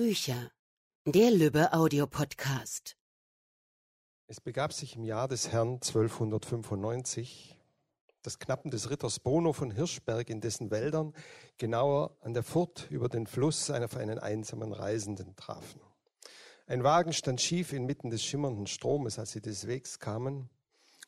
[0.00, 0.50] Bücher.
[1.04, 2.96] Der Lübbe Audiopodcast.
[4.28, 7.54] Es begab sich im Jahr des Herrn 1295,
[8.22, 11.12] das Knappen des Ritters Bono von Hirschberg in dessen Wäldern,
[11.58, 15.82] genauer an der Furt über den Fluss, auf einen einsamen Reisenden trafen.
[16.66, 20.48] Ein Wagen stand schief inmitten des schimmernden Stromes, als sie des Wegs kamen,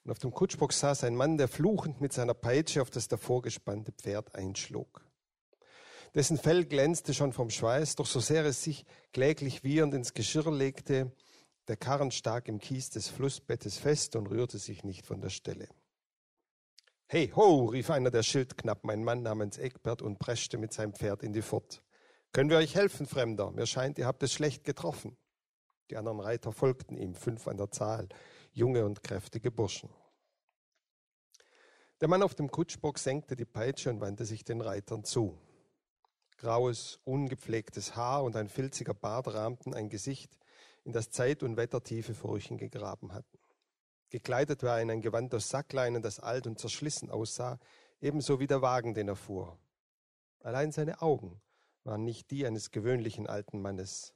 [0.05, 3.41] und auf dem Kutschbock saß ein Mann, der fluchend mit seiner Peitsche auf das davor
[3.41, 5.03] gespannte Pferd einschlug.
[6.15, 10.51] Dessen Fell glänzte schon vom Schweiß, doch so sehr es sich kläglich wiehernd ins Geschirr
[10.53, 11.11] legte,
[11.69, 15.69] der Karren stak im Kies des Flussbettes fest und rührte sich nicht von der Stelle.
[17.07, 21.23] Hey, ho, rief einer der Schildknappen, ein Mann namens Eckbert, und preschte mit seinem Pferd
[21.23, 21.83] in die Furt.
[22.33, 23.51] Können wir euch helfen, Fremder?
[23.51, 25.17] Mir scheint, ihr habt es schlecht getroffen.
[25.91, 28.09] Die anderen Reiter folgten ihm, fünf an der Zahl,
[28.53, 29.91] junge und kräftige Burschen.
[32.01, 35.39] Der Mann auf dem Kutschbock senkte die Peitsche und wandte sich den Reitern zu.
[36.43, 40.37] Graues, ungepflegtes Haar und ein filziger Bart rahmten ein Gesicht,
[40.83, 43.39] in das Zeit und Wetter tiefe Furchen gegraben hatten.
[44.11, 47.61] Gekleidet war er in ein Gewand aus Sackleinen, das alt und zerschlissen aussah,
[48.01, 49.57] ebenso wie der Wagen, den er fuhr.
[50.41, 51.41] Allein seine Augen
[51.85, 54.13] waren nicht die eines gewöhnlichen alten Mannes.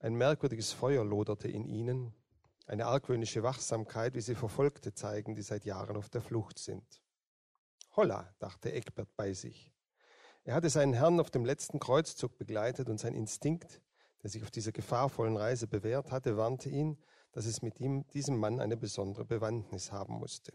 [0.00, 2.12] Ein merkwürdiges Feuer loderte in ihnen,
[2.66, 7.00] eine argwöhnische Wachsamkeit, wie sie Verfolgte zeigen, die seit Jahren auf der Flucht sind.
[7.94, 9.72] Holla, dachte Eckbert bei sich.
[10.44, 13.80] Er hatte seinen Herrn auf dem letzten Kreuzzug begleitet und sein Instinkt,
[14.22, 16.98] der sich auf dieser gefahrvollen Reise bewährt hatte, warnte ihn,
[17.32, 20.52] dass es mit ihm, diesem Mann eine besondere Bewandtnis haben musste.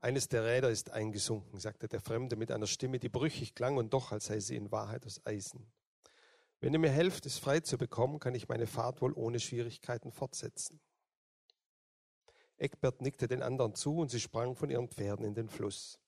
[0.00, 3.92] Eines der Räder ist eingesunken, sagte der Fremde mit einer Stimme, die brüchig klang und
[3.92, 5.66] doch, als sei sie in Wahrheit aus Eisen.
[6.60, 10.12] Wenn ihr mir helft, es frei zu bekommen, kann ich meine Fahrt wohl ohne Schwierigkeiten
[10.12, 10.80] fortsetzen.
[12.56, 15.98] Eckbert nickte den anderen zu und sie sprangen von ihren Pferden in den Fluss.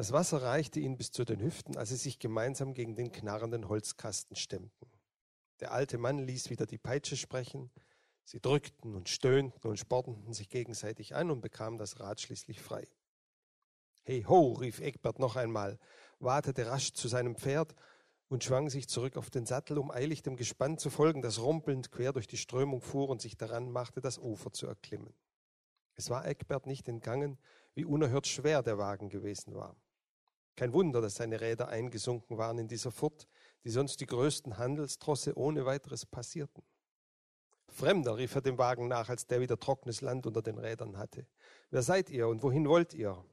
[0.00, 3.68] Das Wasser reichte ihnen bis zu den Hüften, als sie sich gemeinsam gegen den knarrenden
[3.68, 4.90] Holzkasten stemmten.
[5.60, 7.70] Der alte Mann ließ wieder die Peitsche sprechen.
[8.24, 12.88] Sie drückten und stöhnten und sporteten sich gegenseitig an und bekamen das Rad schließlich frei.
[14.04, 15.78] Hey ho, rief Egbert noch einmal,
[16.18, 17.74] wartete rasch zu seinem Pferd
[18.28, 21.92] und schwang sich zurück auf den Sattel, um eilig dem Gespann zu folgen, das rumpelnd
[21.92, 25.12] quer durch die Strömung fuhr und sich daran machte, das Ufer zu erklimmen.
[25.94, 27.36] Es war Egbert nicht entgangen,
[27.74, 29.76] wie unerhört schwer der Wagen gewesen war.
[30.56, 33.26] Kein Wunder, dass seine Räder eingesunken waren in dieser Furt,
[33.64, 36.62] die sonst die größten Handelstrosse ohne weiteres passierten.
[37.68, 41.26] Fremder, rief er dem Wagen nach, als der wieder trockenes Land unter den Rädern hatte.
[41.70, 43.24] Wer seid ihr und wohin wollt ihr?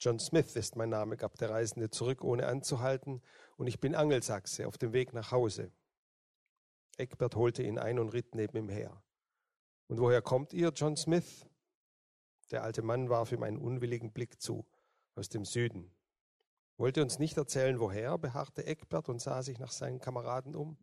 [0.00, 3.22] John Smith ist mein Name, gab der Reisende zurück, ohne anzuhalten,
[3.56, 5.72] und ich bin Angelsachse auf dem Weg nach Hause.
[6.96, 9.02] Eckbert holte ihn ein und ritt neben ihm her.
[9.88, 11.46] Und woher kommt ihr, John Smith?
[12.50, 14.66] Der alte Mann warf ihm einen unwilligen Blick zu.
[15.14, 15.90] Aus dem Süden.
[16.78, 20.76] Wollte uns nicht erzählen, woher, beharrte Eckbert und sah sich nach seinen Kameraden um.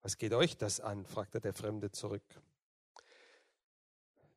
[0.00, 1.04] Was geht euch das an?
[1.06, 2.22] fragte der Fremde zurück.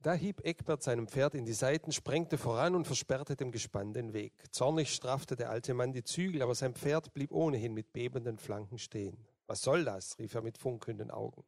[0.02, 4.14] Da hieb Eckbert seinem Pferd in die Seiten, sprengte voran und versperrte dem Gespann den
[4.14, 4.34] Weg.
[4.52, 8.80] Zornig straffte der alte Mann die Zügel, aber sein Pferd blieb ohnehin mit bebenden Flanken
[8.80, 9.28] stehen.
[9.46, 10.18] Was soll das?
[10.18, 11.44] rief er mit funkelnden Augen.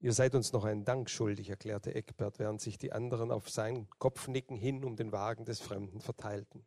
[0.00, 3.88] Ihr seid uns noch einen Dank schuldig, erklärte Eckbert, während sich die anderen auf sein
[3.98, 6.64] Kopfnicken hin um den Wagen des Fremden verteilten.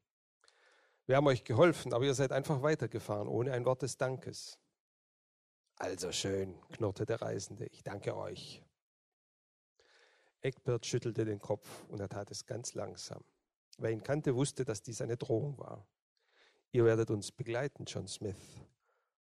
[1.07, 4.59] Wir haben euch geholfen, aber ihr seid einfach weitergefahren, ohne ein Wort des Dankes.
[5.77, 8.61] Also schön, knurrte der Reisende, ich danke euch.
[10.41, 13.23] Eckbert schüttelte den Kopf und er tat es ganz langsam.
[13.77, 15.87] Wer ihn kannte, wusste, dass dies eine Drohung war.
[16.71, 18.35] Ihr werdet uns begleiten, John Smith.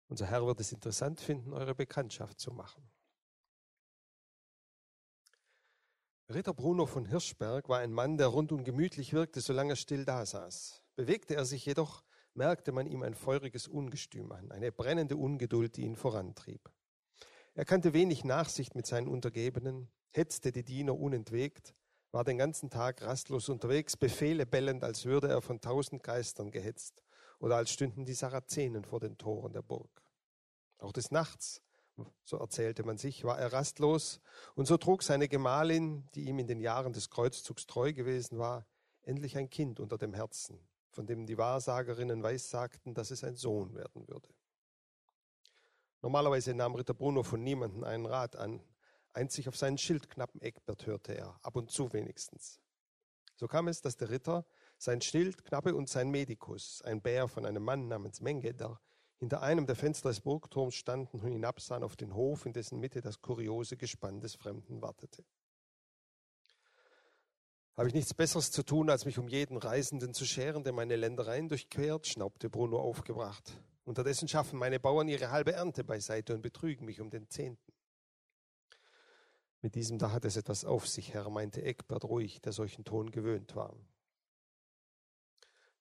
[0.08, 2.88] Unser Herr wird es interessant finden, eure Bekanntschaft zu machen.
[6.30, 10.06] Ritter Bruno von Hirschberg war ein Mann, der rund und gemütlich wirkte, solange er still
[10.06, 10.83] dasaß.
[10.96, 15.82] Bewegte er sich jedoch, merkte man ihm ein feuriges Ungestüm an, eine brennende Ungeduld, die
[15.82, 16.70] ihn vorantrieb.
[17.54, 21.74] Er kannte wenig Nachsicht mit seinen Untergebenen, hetzte die Diener unentwegt,
[22.10, 27.02] war den ganzen Tag rastlos unterwegs, Befehle bellend, als würde er von tausend Geistern gehetzt
[27.40, 30.02] oder als stünden die Sarazenen vor den Toren der Burg.
[30.78, 31.60] Auch des Nachts,
[32.24, 34.20] so erzählte man sich, war er rastlos,
[34.54, 38.66] und so trug seine Gemahlin, die ihm in den Jahren des Kreuzzugs treu gewesen war,
[39.02, 40.60] endlich ein Kind unter dem Herzen,
[40.94, 44.28] von dem die Wahrsagerinnen weissagten, dass es ein Sohn werden würde.
[46.02, 48.62] Normalerweise nahm Ritter Bruno von niemanden einen Rat an,
[49.12, 52.60] einzig auf seinen Schildknappen Eckbert hörte er, ab und zu wenigstens.
[53.36, 54.44] So kam es, dass der Ritter
[54.78, 58.80] sein Schildknappe und sein Medikus, ein Bär von einem Mann namens Menge, der
[59.18, 63.00] hinter einem der Fenster des Burgturms standen und hinabsahen auf den Hof, in dessen Mitte
[63.00, 65.24] das kuriose Gespann des Fremden wartete.
[67.76, 70.94] Habe ich nichts Besseres zu tun, als mich um jeden Reisenden zu scheren, der meine
[70.94, 72.06] Ländereien durchquert?
[72.06, 73.60] schnaubte Bruno aufgebracht.
[73.84, 77.72] Unterdessen schaffen meine Bauern ihre halbe Ernte beiseite und betrügen mich um den Zehnten.
[79.60, 83.10] Mit diesem da hat es etwas auf sich, Herr, meinte Eckbert ruhig, der solchen Ton
[83.10, 83.74] gewöhnt war.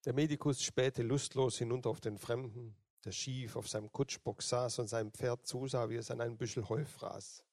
[0.05, 2.75] Der Medikus spähte lustlos hinunter auf den Fremden,
[3.05, 6.67] der schief auf seinem Kutschbock saß und seinem Pferd zusah, wie es an einem Büschel
[6.69, 7.45] Heu fraß.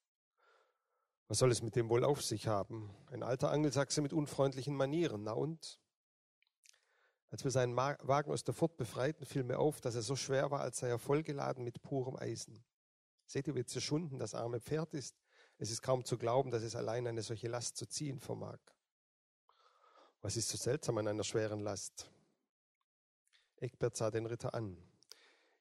[1.31, 2.93] Was soll es mit dem wohl auf sich haben?
[3.09, 5.79] Ein alter Angelsachse mit unfreundlichen Manieren, na und?
[7.29, 10.51] Als wir seinen Wagen aus der Furt befreiten, fiel mir auf, dass er so schwer
[10.51, 12.65] war, als sei er vollgeladen mit purem Eisen.
[13.27, 15.21] Seht ihr, wie zerschunden das arme Pferd ist?
[15.57, 18.59] Es ist kaum zu glauben, dass es allein eine solche Last zu ziehen vermag.
[20.19, 22.11] Was ist so seltsam an einer schweren Last?
[23.55, 24.75] Eckbert sah den Ritter an.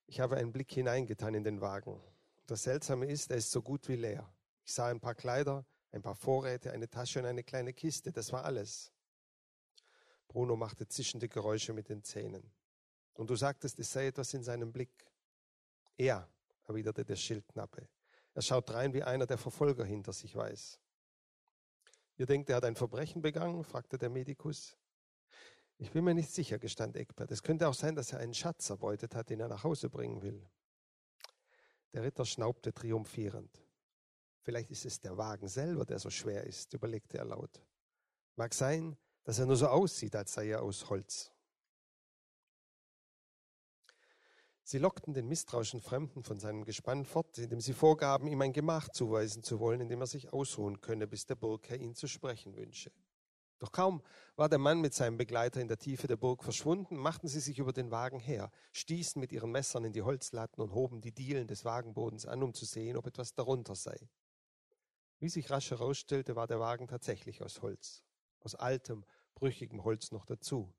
[0.09, 2.03] Ich habe einen Blick hineingetan in den Wagen.
[2.49, 4.29] Das Seltsame ist, er ist so gut wie leer.
[4.71, 8.13] Ich sah ein paar Kleider, ein paar Vorräte, eine Tasche und eine kleine Kiste.
[8.13, 8.93] Das war alles.
[10.29, 12.53] Bruno machte zischende Geräusche mit den Zähnen.
[13.15, 15.11] Und du sagtest, es sei etwas in seinem Blick.
[15.97, 16.31] Er,
[16.69, 17.89] erwiderte der Schildknappe.
[18.33, 20.79] Er schaut rein wie einer, der Verfolger hinter sich weiß.
[22.19, 23.65] Ihr denkt, er hat ein Verbrechen begangen?
[23.65, 24.77] fragte der Medikus.
[25.79, 27.33] Ich bin mir nicht sicher, gestand Eckbert.
[27.33, 30.23] Es könnte auch sein, dass er einen Schatz erbeutet hat, den er nach Hause bringen
[30.23, 30.49] will.
[31.93, 33.67] Der Ritter schnaubte triumphierend.
[34.51, 37.63] Vielleicht ist es der Wagen selber, der so schwer ist, überlegte er laut.
[38.35, 41.31] Mag sein, dass er nur so aussieht, als sei er aus Holz.
[44.65, 48.89] Sie lockten den misstrauischen Fremden von seinem Gespann fort, indem sie vorgaben, ihm ein Gemach
[48.89, 52.57] zuweisen zu wollen, in dem er sich ausruhen könne, bis der Burgherr ihn zu sprechen
[52.57, 52.91] wünsche.
[53.61, 54.03] Doch kaum
[54.35, 57.61] war der Mann mit seinem Begleiter in der Tiefe der Burg verschwunden, machten sie sich
[57.61, 61.47] über den Wagen her, stießen mit ihren Messern in die Holzlatten und hoben die Dielen
[61.47, 64.09] des Wagenbodens an, um zu sehen, ob etwas darunter sei.
[65.21, 68.03] Wie sich rasch herausstellte, war der Wagen tatsächlich aus Holz
[68.45, 70.73] aus altem, brüchigem Holz noch dazu.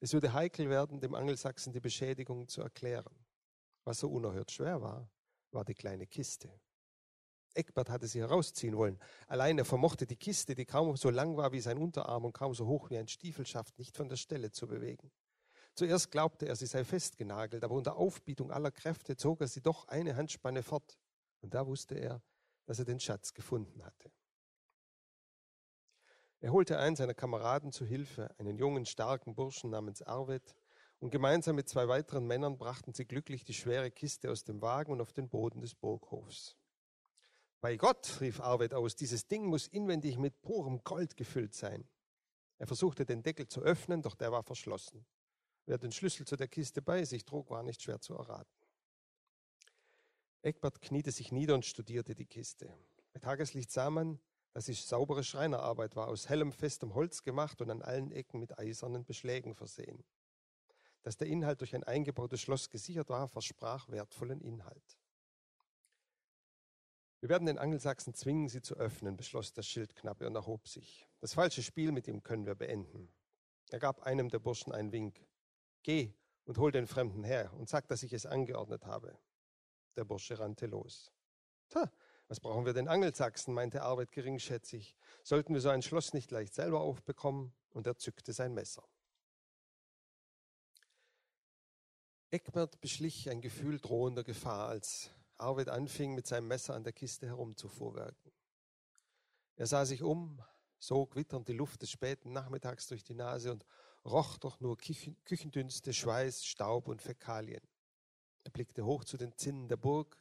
[0.00, 3.14] Es würde heikel werden, dem Angelsachsen die Beschädigung zu erklären.
[3.84, 5.10] Was so unerhört schwer war,
[5.50, 6.50] war die kleine Kiste.
[7.54, 8.98] Eckbert hatte sie herausziehen wollen.
[9.26, 12.54] Allein er vermochte die Kiste, die kaum so lang war wie sein Unterarm und kaum
[12.54, 15.12] so hoch wie ein Stiefelschaft, nicht von der Stelle zu bewegen.
[15.74, 19.88] Zuerst glaubte er, sie sei festgenagelt, aber unter Aufbietung aller Kräfte zog er sie doch
[19.88, 20.98] eine Handspanne fort.
[21.40, 22.22] Und da wusste er,
[22.66, 24.10] dass er den Schatz gefunden hatte.
[26.40, 30.56] Er holte einen seiner Kameraden zu Hilfe, einen jungen, starken Burschen namens Arvid,
[30.98, 34.92] und gemeinsam mit zwei weiteren Männern brachten sie glücklich die schwere Kiste aus dem Wagen
[34.92, 36.56] und auf den Boden des Burghofs.
[37.60, 41.88] Bei Gott, rief Arvid aus, dieses Ding muss inwendig mit purem Gold gefüllt sein.
[42.58, 45.04] Er versuchte den Deckel zu öffnen, doch der war verschlossen.
[45.66, 48.61] Wer den Schlüssel zu der Kiste bei sich trug, war nicht schwer zu erraten.
[50.42, 52.74] Eckbert kniete sich nieder und studierte die Kiste.
[53.12, 54.18] Bei Tageslicht sah man,
[54.52, 58.58] dass es saubere Schreinerarbeit war, aus hellem, festem Holz gemacht und an allen Ecken mit
[58.58, 60.04] eisernen Beschlägen versehen.
[61.02, 64.98] Dass der Inhalt durch ein eingebautes Schloss gesichert war, versprach wertvollen Inhalt.
[67.20, 71.06] Wir werden den Angelsachsen zwingen, sie zu öffnen, beschloss der Schildknappe und erhob sich.
[71.20, 73.12] Das falsche Spiel mit ihm können wir beenden.
[73.70, 75.24] Er gab einem der Burschen einen Wink.
[75.84, 79.16] Geh und hol den Fremden her und sag, dass ich es angeordnet habe.
[79.96, 81.12] Der Bursche rannte los.
[81.68, 81.90] Tja,
[82.28, 84.96] was brauchen wir den Angelsachsen, meinte Arvid geringschätzig.
[85.22, 87.52] Sollten wir so ein Schloss nicht leicht selber aufbekommen?
[87.70, 88.86] Und er zückte sein Messer.
[92.30, 97.26] Eckbert beschlich ein Gefühl drohender Gefahr, als Arvid anfing, mit seinem Messer an der Kiste
[97.26, 98.32] herumzufuhrwerken.
[99.56, 100.42] Er sah sich um,
[100.78, 103.66] sog witternd die Luft des späten Nachmittags durch die Nase und
[104.04, 107.62] roch doch nur Küchendünste, Schweiß, Staub und Fäkalien.
[108.44, 110.20] Er blickte hoch zu den Zinnen der Burg,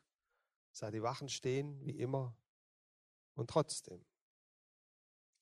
[0.72, 2.36] sah die Wachen stehen, wie immer,
[3.36, 4.06] und trotzdem.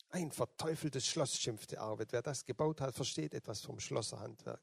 [0.10, 2.12] Ein verteufeltes Schloss, schimpfte Arvid.
[2.12, 4.62] Wer das gebaut hat, versteht etwas vom Schlosserhandwerk.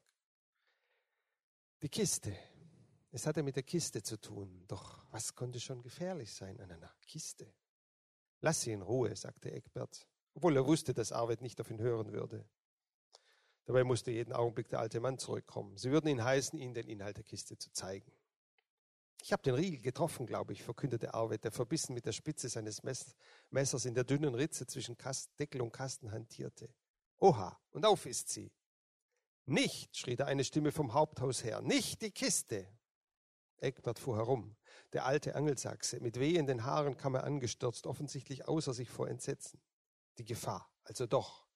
[1.81, 2.35] Die Kiste.
[3.11, 4.65] Es hatte mit der Kiste zu tun.
[4.67, 7.53] Doch was konnte schon gefährlich sein an einer Kiste?
[8.41, 12.11] Lass sie in Ruhe, sagte Eckbert, obwohl er wusste, dass Arvid nicht auf ihn hören
[12.11, 12.47] würde.
[13.67, 15.75] Dabei musste jeden Augenblick der alte Mann zurückkommen.
[15.77, 18.09] Sie würden ihn heißen, ihnen den Inhalt der Kiste zu zeigen.
[19.21, 22.81] Ich habe den Riegel getroffen, glaube ich, verkündete Arvid, der verbissen mit der Spitze seines
[23.49, 24.95] Messers in der dünnen Ritze zwischen
[25.37, 26.73] Deckel und Kasten hantierte.
[27.17, 28.53] Oha, und auf ist sie.
[29.45, 32.69] Nicht, schrie da eine Stimme vom Haupthaus her, nicht die Kiste.
[33.57, 34.55] Eckbert fuhr herum.
[34.93, 39.59] Der alte Angelsachse, mit wehenden Haaren kam er angestürzt, offensichtlich außer sich vor Entsetzen.
[40.19, 41.46] Die Gefahr, also doch.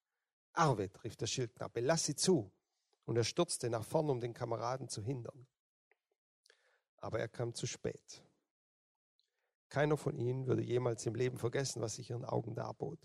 [0.53, 2.51] Arvid, rief der Schildknappe, lass sie zu.
[3.05, 5.48] Und er stürzte nach vorn, um den Kameraden zu hindern
[7.01, 8.24] aber er kam zu spät.
[9.70, 13.00] Keiner von ihnen würde jemals im Leben vergessen, was sich ihren Augen darbot.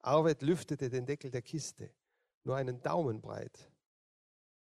[0.00, 1.92] Arvid lüftete den Deckel der Kiste,
[2.44, 3.70] nur einen Daumen breit.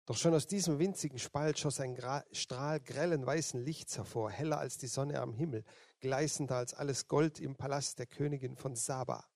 [0.05, 4.57] Doch schon aus diesem winzigen Spalt schoss ein Gra Strahl grellen weißen Lichts hervor, heller
[4.57, 5.63] als die Sonne am Himmel,
[5.99, 9.28] gleißender als alles Gold im Palast der Königin von Saba.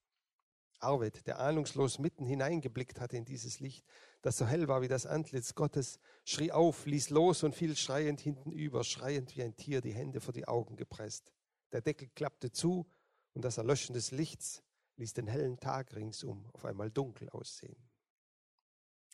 [0.84, 3.86] Arvid, der ahnungslos mitten hineingeblickt hatte in dieses Licht,
[4.22, 8.20] das so hell war wie das Antlitz Gottes, schrie auf, ließ los und fiel schreiend
[8.22, 11.34] hintenüber, schreiend wie ein Tier, die Hände vor die Augen gepresst.
[11.72, 12.86] Der Deckel klappte zu
[13.34, 14.64] und das Erlöschen des Lichts
[14.98, 17.90] ließ den hellen Tag ringsum auf einmal dunkel aussehen.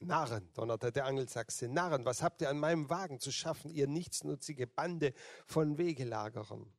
[0.01, 4.65] Narren, donnerte der Angelsachse, Narren, was habt ihr an meinem Wagen zu schaffen, ihr nichtsnutzige
[4.65, 5.13] Bande
[5.45, 6.71] von Wegelagerern?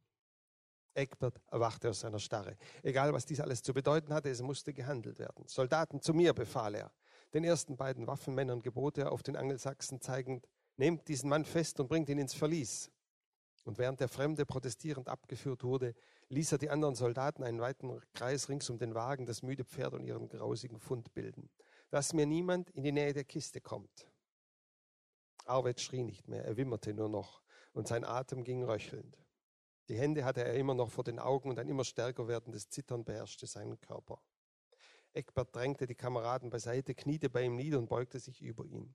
[0.94, 2.56] Egbert erwachte aus seiner Starre.
[2.82, 5.46] Egal, was dies alles zu bedeuten hatte, es musste gehandelt werden.
[5.46, 6.92] Soldaten zu mir, befahl er.
[7.32, 11.88] Den ersten beiden Waffenmännern gebot er, auf den Angelsachsen zeigend, nehmt diesen Mann fest und
[11.88, 12.90] bringt ihn ins Verlies.
[13.64, 15.94] Und während der Fremde protestierend abgeführt wurde,
[16.28, 19.94] ließ er die anderen Soldaten einen weiten Kreis rings um den Wagen, das müde Pferd
[19.94, 21.50] und ihren grausigen Fund bilden
[21.90, 24.06] dass mir niemand in die Nähe der Kiste kommt.
[25.44, 27.42] Arvid schrie nicht mehr, er wimmerte nur noch
[27.72, 29.18] und sein Atem ging röchelnd.
[29.90, 33.04] Die Hände hatte er immer noch vor den Augen und ein immer stärker werdendes Zittern
[33.04, 34.22] beherrschte seinen Körper.
[35.14, 38.94] Eckbert drängte die Kameraden beiseite, kniete bei ihm nieder und beugte sich über ihn.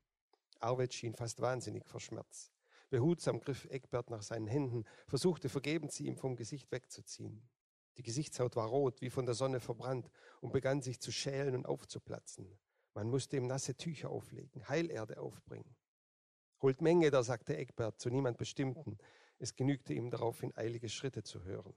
[0.62, 2.50] Arvid schien fast wahnsinnig vor Schmerz.
[2.90, 7.46] Behutsam griff Eckbert nach seinen Händen, versuchte vergebens, sie ihm vom Gesicht wegzuziehen.
[7.98, 10.10] Die Gesichtshaut war rot, wie von der Sonne verbrannt,
[10.40, 12.58] und begann sich zu schälen und aufzuplatzen.
[12.94, 15.76] Man musste ihm nasse Tücher auflegen, Heilerde aufbringen.
[16.62, 18.98] Holt Menge, da sagte Egbert zu niemand Bestimmten.
[19.38, 21.74] Es genügte ihm daraufhin eilige Schritte zu hören.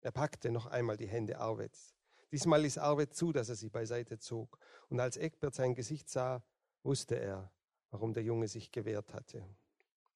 [0.00, 1.94] Er packte noch einmal die Hände Arweds.
[2.30, 4.58] Diesmal ließ Arwed zu, dass er sie beiseite zog.
[4.88, 6.44] Und als Egbert sein Gesicht sah,
[6.82, 7.52] wusste er,
[7.90, 9.46] warum der Junge sich gewehrt hatte.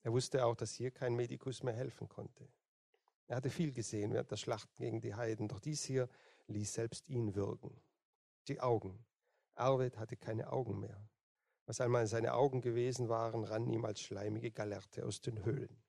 [0.02, 2.48] Er wusste auch, dass hier kein Medikus mehr helfen konnte.
[3.28, 6.08] Er hatte viel gesehen während der Schlachten gegen die Heiden, doch dies hier
[6.48, 7.80] ließ selbst ihn würgen.
[8.48, 9.04] Die Augen,
[9.54, 11.08] Arvid hatte keine Augen mehr.
[11.66, 15.82] Was einmal seine Augen gewesen waren, rann ihm als schleimige Galerte aus den Höhlen.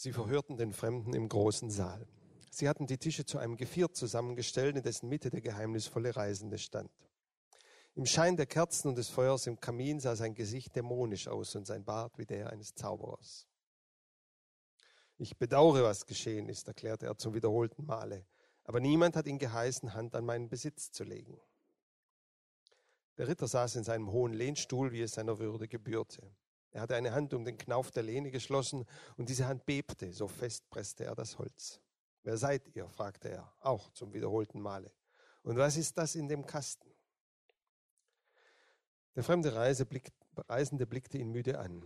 [0.00, 2.06] Sie verhörten den Fremden im großen Saal.
[2.52, 6.92] Sie hatten die Tische zu einem Geviert zusammengestellt, in dessen Mitte der geheimnisvolle Reisende stand.
[7.96, 11.66] Im Schein der Kerzen und des Feuers im Kamin sah sein Gesicht dämonisch aus und
[11.66, 13.48] sein Bart wie der eines Zauberers.
[15.16, 18.24] Ich bedauere, was geschehen ist, erklärte er zum wiederholten Male,
[18.62, 21.40] aber niemand hat ihn geheißen, Hand an meinen Besitz zu legen.
[23.16, 26.22] Der Ritter saß in seinem hohen Lehnstuhl, wie es seiner Würde gebührte.
[26.72, 28.84] Er hatte eine Hand um den Knauf der Lehne geschlossen
[29.16, 31.80] und diese Hand bebte, so fest presste er das Holz.
[32.22, 32.88] Wer seid ihr?
[32.88, 34.92] fragte er, auch zum wiederholten Male.
[35.42, 36.90] Und was ist das in dem Kasten?
[39.16, 41.82] Der fremde Reisende blickte ihn müde an.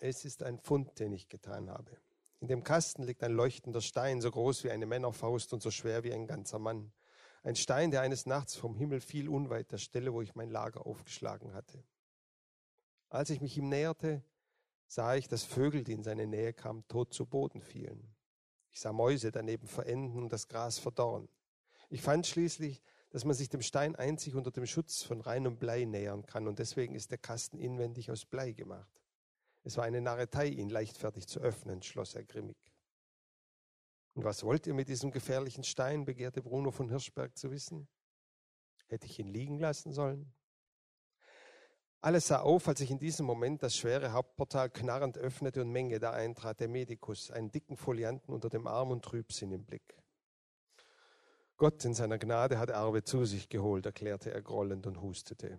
[0.00, 1.96] Es ist ein Fund, den ich getan habe.
[2.40, 6.02] In dem Kasten liegt ein leuchtender Stein, so groß wie eine Männerfaust und so schwer
[6.02, 6.90] wie ein ganzer Mann.
[7.44, 10.86] Ein Stein, der eines Nachts vom Himmel fiel, unweit der Stelle, wo ich mein Lager
[10.86, 11.84] aufgeschlagen hatte.
[13.12, 14.24] Als ich mich ihm näherte,
[14.86, 18.14] sah ich, dass Vögel, die in seine Nähe kamen, tot zu Boden fielen.
[18.70, 21.28] Ich sah Mäuse daneben verenden und das Gras verdorren.
[21.90, 25.84] Ich fand schließlich, dass man sich dem Stein einzig unter dem Schutz von reinem Blei
[25.84, 29.02] nähern kann, und deswegen ist der Kasten inwendig aus Blei gemacht.
[29.62, 32.56] Es war eine Narretei, ihn leichtfertig zu öffnen, schloss er grimmig.
[34.14, 36.06] Und was wollt ihr mit diesem gefährlichen Stein?
[36.06, 37.88] begehrte Bruno von Hirschberg zu wissen.
[38.86, 40.32] Hätte ich ihn liegen lassen sollen?
[42.04, 46.00] Alles sah auf, als ich in diesem Moment das schwere Hauptportal knarrend öffnete und Menge
[46.00, 49.96] da eintrat, der Medikus, einen dicken Folianten unter dem Arm und Trübsinn im Blick.
[51.56, 55.56] Gott in seiner Gnade hat Arbe zu sich geholt, erklärte er grollend und hustete.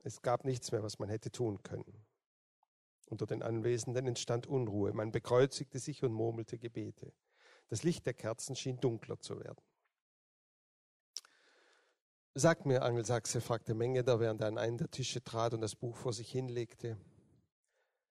[0.00, 2.04] Es gab nichts mehr, was man hätte tun können.
[3.06, 4.92] Unter den Anwesenden entstand Unruhe.
[4.92, 7.12] Man bekreuzigte sich und murmelte Gebete.
[7.68, 9.62] Das Licht der Kerzen schien dunkler zu werden.
[12.36, 15.96] Sagt mir, Angelsachse, fragte Mengeder, während er an einen der Tische trat und das Buch
[15.96, 16.98] vor sich hinlegte,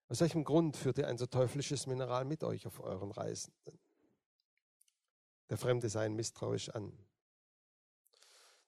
[0.08, 3.52] aus welchem Grund führt ihr ein so teuflisches Mineral mit euch auf euren Reisen?
[5.50, 6.92] Der Fremde sah ihn misstrauisch an.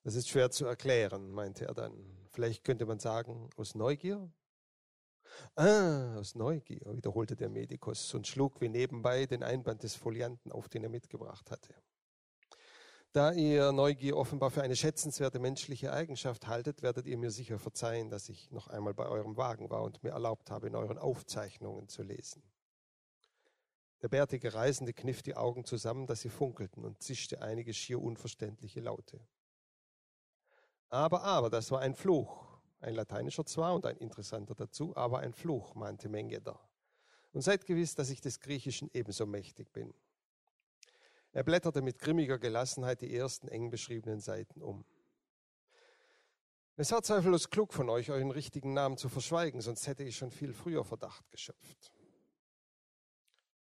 [0.03, 1.93] Das ist schwer zu erklären, meinte er dann.
[2.31, 4.31] Vielleicht könnte man sagen, aus Neugier?
[5.55, 10.69] Ah, aus Neugier, wiederholte der Medikus und schlug wie nebenbei den Einband des Folianten auf,
[10.69, 11.73] den er mitgebracht hatte.
[13.17, 18.11] Da ihr Neugier offenbar für eine schätzenswerte menschliche Eigenschaft haltet, werdet ihr mir sicher verzeihen,
[18.11, 21.87] dass ich noch einmal bei eurem Wagen war und mir erlaubt habe, in euren Aufzeichnungen
[21.89, 22.43] zu lesen.
[24.03, 28.81] Der bärtige Reisende kniff die Augen zusammen, dass sie funkelten und zischte einige schier unverständliche
[28.81, 29.19] Laute.
[30.89, 32.45] Aber, aber, das war ein Fluch,
[32.81, 36.59] ein lateinischer zwar und ein interessanter dazu, aber ein Fluch, mahnte Mengeder.
[37.33, 39.95] Und seid gewiss, dass ich des Griechischen ebenso mächtig bin.
[41.37, 44.83] Er blätterte mit grimmiger Gelassenheit die ersten eng beschriebenen Seiten um.
[46.77, 50.31] Es war zweifellos klug von euch, euren richtigen Namen zu verschweigen, sonst hätte ich schon
[50.31, 51.93] viel früher Verdacht geschöpft.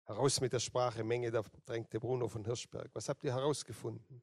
[0.04, 2.90] Heraus mit der Sprache, Menge, da drängte Bruno von Hirschberg.
[2.92, 4.22] Was habt ihr herausgefunden?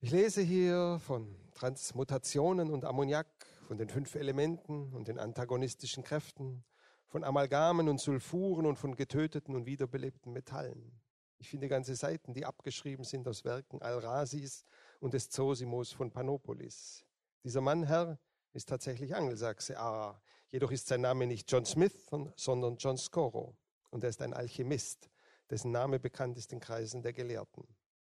[0.00, 6.64] Ich lese hier von Transmutationen und Ammoniak, von den fünf Elementen und den antagonistischen Kräften,
[7.06, 11.00] von Amalgamen und Sulfuren und von getöteten und wiederbelebten Metallen.
[11.40, 14.66] Ich finde ganze Seiten, die abgeschrieben sind aus Werken Al-Rasis
[15.00, 17.02] und des Zosimos von Panopolis.
[17.42, 18.18] Dieser Mann, Herr,
[18.52, 20.20] ist tatsächlich Angelsachse, ah,
[20.50, 23.56] jedoch ist sein Name nicht John Smith, sondern John Scoro.
[23.88, 25.08] Und er ist ein Alchemist,
[25.48, 27.66] dessen Name bekannt ist in Kreisen der Gelehrten.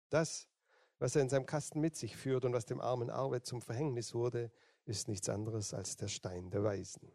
[0.09, 0.47] Das,
[0.97, 4.15] was er in seinem Kasten mit sich führt und was dem armen Arvid zum Verhängnis
[4.15, 4.51] wurde,
[4.85, 7.11] ist nichts anderes als der Stein der Weisen.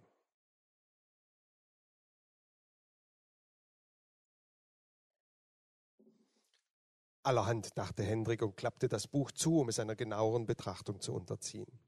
[7.25, 11.81] Allerhand, dachte Hendrik und klappte das Buch zu, um es einer genaueren Betrachtung zu unterziehen.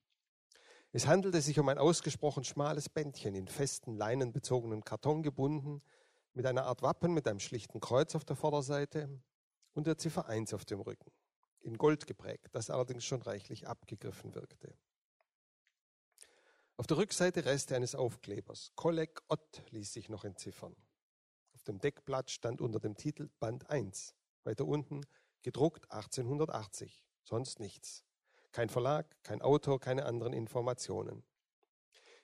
[0.92, 5.82] Es handelte sich um ein ausgesprochen schmales Bändchen, in festen, leinenbezogenen Karton gebunden,
[6.32, 9.08] mit einer Art Wappen mit einem schlichten Kreuz auf der Vorderseite
[9.74, 11.10] und der Ziffer 1 auf dem Rücken,
[11.60, 14.74] in Gold geprägt, das allerdings schon reichlich abgegriffen wirkte.
[16.78, 18.72] Auf der Rückseite Reste eines Aufklebers.
[18.74, 20.76] Kolleg Ott ließ sich noch entziffern.
[21.54, 24.14] Auf dem Deckblatt stand unter dem Titel Band 1.
[24.44, 25.02] Weiter unten
[25.46, 28.04] gedruckt 1880, sonst nichts.
[28.50, 31.22] Kein Verlag, kein Autor, keine anderen Informationen.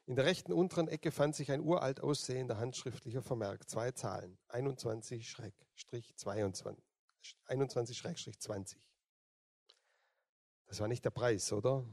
[0.07, 6.83] In der rechten unteren Ecke fand sich ein uralt aussehender handschriftlicher Vermerk, zwei Zahlen, 21-22.
[7.47, 8.77] 21-20.
[10.67, 11.87] Das war nicht der Preis, oder?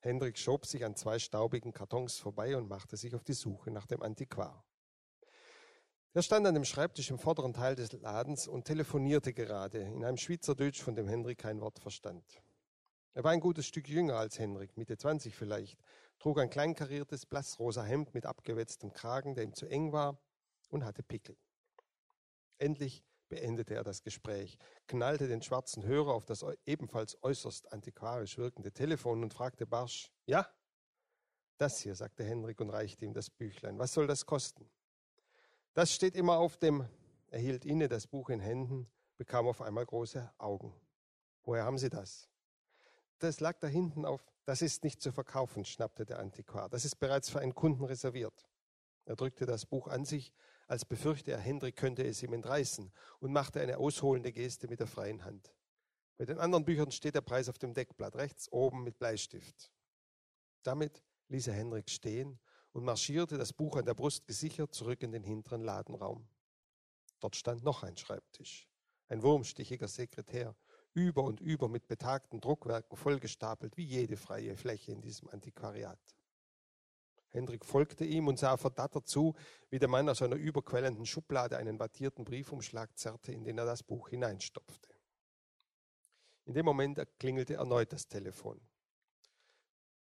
[0.00, 3.84] Hendrik schob sich an zwei staubigen Kartons vorbei und machte sich auf die Suche nach
[3.84, 4.64] dem Antiquar.
[6.16, 10.16] Er stand an dem Schreibtisch im vorderen Teil des Ladens und telefonierte gerade in einem
[10.16, 12.24] Schweizerdeutsch, von dem Henrik kein Wort verstand.
[13.12, 15.78] Er war ein gutes Stück jünger als Henrik, Mitte 20 vielleicht,
[16.18, 20.18] trug ein kleinkariertes, blassrosa Hemd mit abgewetztem Kragen, der ihm zu eng war,
[20.70, 21.36] und hatte Pickel.
[22.56, 28.72] Endlich beendete er das Gespräch, knallte den schwarzen Hörer auf das ebenfalls äußerst antiquarisch wirkende
[28.72, 30.48] Telefon und fragte barsch, ja?
[31.58, 33.78] Das hier, sagte Henrik und reichte ihm das Büchlein.
[33.78, 34.70] Was soll das kosten?
[35.76, 36.88] Das steht immer auf dem,
[37.28, 40.72] er hielt inne, das Buch in Händen, bekam auf einmal große Augen.
[41.42, 42.30] Woher haben Sie das?
[43.18, 46.70] Das lag da hinten auf, das ist nicht zu verkaufen, schnappte der Antiquar.
[46.70, 48.48] Das ist bereits für einen Kunden reserviert.
[49.04, 50.32] Er drückte das Buch an sich,
[50.66, 54.86] als befürchte er, Hendrik könnte es ihm entreißen und machte eine ausholende Geste mit der
[54.86, 55.52] freien Hand.
[56.16, 59.70] Bei den anderen Büchern steht der Preis auf dem Deckblatt, rechts oben mit Bleistift.
[60.62, 62.38] Damit ließ er Hendrik stehen
[62.76, 66.28] und marschierte, das Buch an der Brust gesichert, zurück in den hinteren Ladenraum.
[67.20, 68.68] Dort stand noch ein Schreibtisch,
[69.08, 70.54] ein wurmstichiger Sekretär,
[70.92, 75.98] über und über mit betagten Druckwerken vollgestapelt, wie jede freie Fläche in diesem Antiquariat.
[77.30, 79.34] Hendrik folgte ihm und sah verdattert zu,
[79.70, 83.82] wie der Mann aus einer überquellenden Schublade einen wattierten Briefumschlag zerrte, in den er das
[83.82, 84.90] Buch hineinstopfte.
[86.44, 88.60] In dem Moment klingelte erneut das Telefon.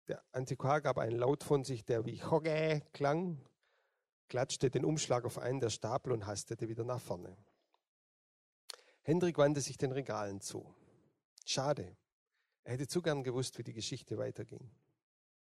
[0.09, 3.41] Der Antiquar gab einen Laut von sich, der wie Hogge klang,
[4.29, 7.37] klatschte den Umschlag auf einen der Stapel und hastete wieder nach vorne.
[9.03, 10.75] Hendrik wandte sich den Regalen zu.
[11.45, 11.97] Schade.
[12.65, 14.71] Er hätte zu gern gewusst, wie die Geschichte weiterging.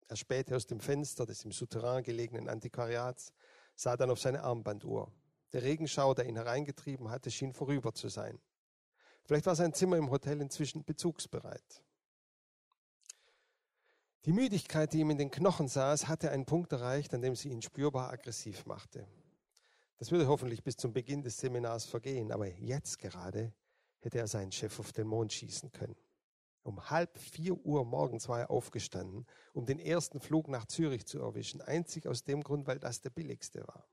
[0.08, 3.32] Er spähte aus dem Fenster des im Souterrain gelegenen Antiquariats,
[3.74, 5.12] sah dann auf seine Armbanduhr.
[5.52, 8.40] Der Regenschauer, der ihn hereingetrieben hatte, schien vorüber zu sein.
[9.24, 11.82] Vielleicht war sein Zimmer im Hotel inzwischen bezugsbereit.
[14.26, 17.48] Die Müdigkeit, die ihm in den Knochen saß, hatte einen Punkt erreicht, an dem sie
[17.48, 19.06] ihn spürbar aggressiv machte.
[19.98, 23.54] Das würde hoffentlich bis zum Beginn des Seminars vergehen, aber jetzt gerade
[24.00, 25.94] hätte er seinen Chef auf den Mond schießen können.
[26.64, 31.20] Um halb vier Uhr morgens war er aufgestanden, um den ersten Flug nach Zürich zu
[31.20, 33.86] erwischen, einzig aus dem Grund, weil das der billigste war.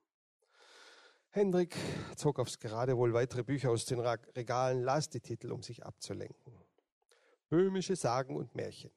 [1.29, 1.75] Hendrik
[2.15, 6.57] zog aufs Geradewohl weitere Bücher aus den Regalen, las die Titel, um sich abzulenken.
[7.49, 8.89] Böhmische Sagen und Märchen.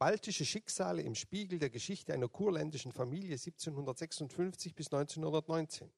[0.00, 5.92] Baltische Schicksale im Spiegel der Geschichte einer kurländischen Familie 1756 bis 1919.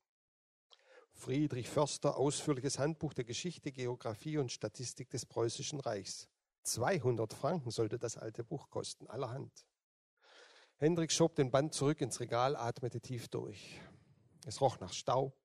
[1.13, 6.29] Friedrich Förster Ausführliches Handbuch der Geschichte, Geographie und Statistik des Preußischen Reichs.
[6.65, 9.53] 200 Franken sollte das alte Buch kosten, allerhand.
[10.79, 13.81] Hendrik schob den Band zurück ins Regal, atmete tief durch.
[14.45, 15.39] Es roch nach Staub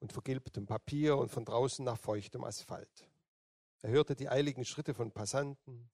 [0.00, 3.08] und vergilbtem Papier und von draußen nach feuchtem Asphalt.
[3.82, 5.88] Er hörte die eiligen Schritte von Passanten,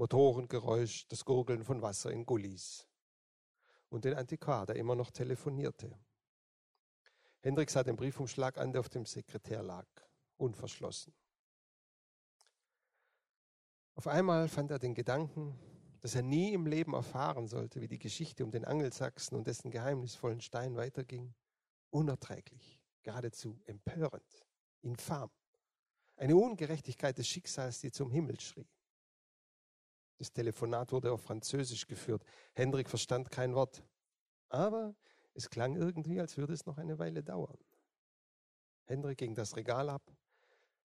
[0.00, 2.88] Motorengeräusch, das Gurgeln von Wasser in Gullis.
[3.90, 5.94] Und den Antiquar, der immer noch telefonierte.
[7.40, 9.86] Hendrik sah den Briefumschlag an, der auf dem Sekretär lag,
[10.38, 11.12] unverschlossen.
[13.94, 15.58] Auf einmal fand er den Gedanken,
[16.00, 19.70] dass er nie im Leben erfahren sollte, wie die Geschichte um den Angelsachsen und dessen
[19.70, 21.34] geheimnisvollen Stein weiterging,
[21.90, 24.46] unerträglich, geradezu empörend,
[24.80, 25.30] infam.
[26.16, 28.66] Eine Ungerechtigkeit des Schicksals, die zum Himmel schrie.
[30.20, 32.22] Das Telefonat wurde auf Französisch geführt.
[32.52, 33.82] Hendrik verstand kein Wort.
[34.50, 34.94] Aber
[35.32, 37.56] es klang irgendwie, als würde es noch eine Weile dauern.
[38.84, 40.02] Hendrik ging das Regal ab,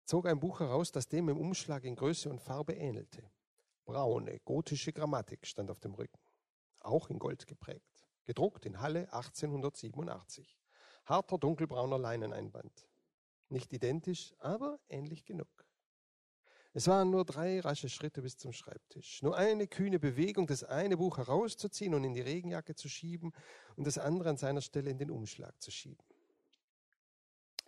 [0.05, 3.31] zog ein Buch heraus, das dem im Umschlag in Größe und Farbe ähnelte.
[3.85, 6.19] Braune, gotische Grammatik stand auf dem Rücken,
[6.81, 10.59] auch in Gold geprägt, gedruckt in Halle 1887.
[11.05, 12.89] Harter dunkelbrauner Leineneinband.
[13.49, 15.70] Nicht identisch, aber ähnlich genug.
[16.73, 19.23] Es waren nur drei rasche Schritte bis zum Schreibtisch.
[19.23, 23.33] Nur eine kühne Bewegung, das eine Buch herauszuziehen und in die Regenjacke zu schieben
[23.75, 26.05] und das andere an seiner Stelle in den Umschlag zu schieben.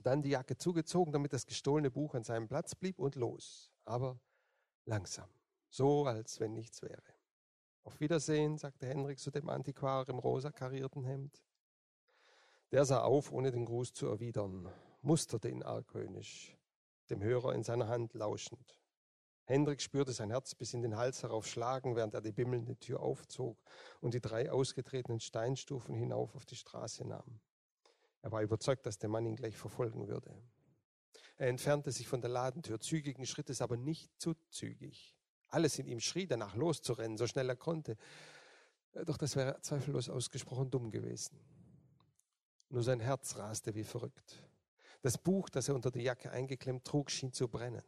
[0.05, 3.73] Dann die Jacke zugezogen, damit das gestohlene Buch an seinem Platz blieb und los.
[3.85, 4.21] Aber
[4.85, 5.29] langsam,
[5.69, 7.03] so als wenn nichts wäre.
[7.83, 11.43] Auf Wiedersehen, sagte Henrik zu dem Antiquar im rosa karierten Hemd.
[12.71, 16.57] Der sah auf, ohne den Gruß zu erwidern, musterte ihn argwöhnisch,
[17.11, 18.82] dem Hörer in seiner Hand lauschend.
[19.45, 23.59] Hendrik spürte sein Herz bis in den Hals heraufschlagen, während er die bimmelnde Tür aufzog
[24.01, 27.41] und die drei ausgetretenen Steinstufen hinauf auf die Straße nahm.
[28.23, 30.33] Er war überzeugt, dass der Mann ihn gleich verfolgen würde.
[31.37, 35.17] Er entfernte sich von der Ladentür zügigen Schrittes, aber nicht zu zügig.
[35.49, 37.97] Alles in ihm schrie danach loszurennen, so schnell er konnte.
[39.07, 41.39] Doch das wäre zweifellos ausgesprochen dumm gewesen.
[42.69, 44.43] Nur sein Herz raste wie verrückt.
[45.03, 47.83] Das Buch, das er unter die Jacke eingeklemmt trug, schien zu brennen.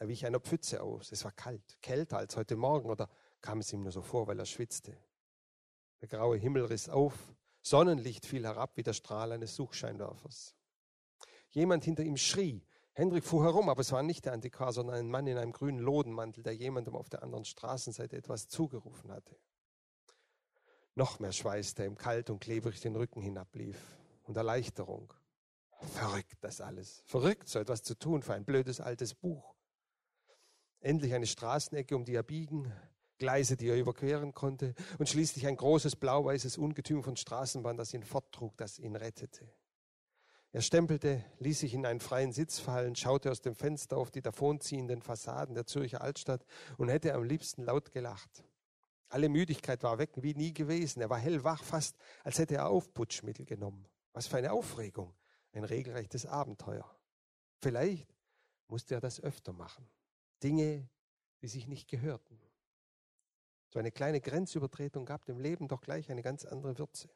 [0.00, 1.12] Er wich einer Pfütze aus.
[1.12, 3.10] Es war kalt, kälter als heute Morgen, oder
[3.42, 4.96] kam es ihm nur so vor, weil er schwitzte.
[6.00, 10.56] Der graue Himmel riss auf, Sonnenlicht fiel herab wie der Strahl eines Suchscheinwerfers.
[11.50, 12.66] Jemand hinter ihm schrie.
[12.94, 15.78] Hendrik fuhr herum, aber es war nicht der Antiquar, sondern ein Mann in einem grünen
[15.78, 19.36] Lodenmantel, der jemandem auf der anderen Straßenseite etwas zugerufen hatte.
[20.94, 23.98] Noch mehr Schweiß, der ihm kalt und klebrig den Rücken hinablief.
[24.22, 25.12] Und Erleichterung.
[25.78, 27.02] Verrückt das alles.
[27.04, 29.59] Verrückt, so etwas zu tun für ein blödes altes Buch.
[30.80, 32.72] Endlich eine Straßenecke, um die er biegen,
[33.18, 38.02] Gleise, die er überqueren konnte und schließlich ein großes blau-weißes Ungetüm von Straßenbahn, das ihn
[38.02, 39.46] forttrug, das ihn rettete.
[40.52, 44.22] Er stempelte, ließ sich in einen freien Sitz fallen, schaute aus dem Fenster auf die
[44.22, 46.44] davonziehenden Fassaden der Zürcher Altstadt
[46.76, 48.42] und hätte am liebsten laut gelacht.
[49.10, 51.02] Alle Müdigkeit war weg wie nie gewesen.
[51.02, 53.86] Er war hellwach, fast als hätte er Aufputschmittel genommen.
[54.12, 55.14] Was für eine Aufregung,
[55.52, 56.88] ein regelrechtes Abenteuer.
[57.60, 58.08] Vielleicht
[58.66, 59.88] musste er das öfter machen.
[60.42, 60.88] Dinge,
[61.42, 62.40] die sich nicht gehörten.
[63.68, 67.08] So eine kleine Grenzübertretung gab dem Leben doch gleich eine ganz andere Würze.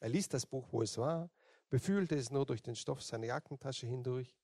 [0.00, 1.30] Er ließ das Buch, wo es war,
[1.68, 4.36] befühlte es nur durch den Stoff seiner Jackentasche hindurch,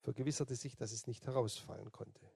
[0.00, 2.32] vergewisserte sich, dass es nicht herausfallen konnte.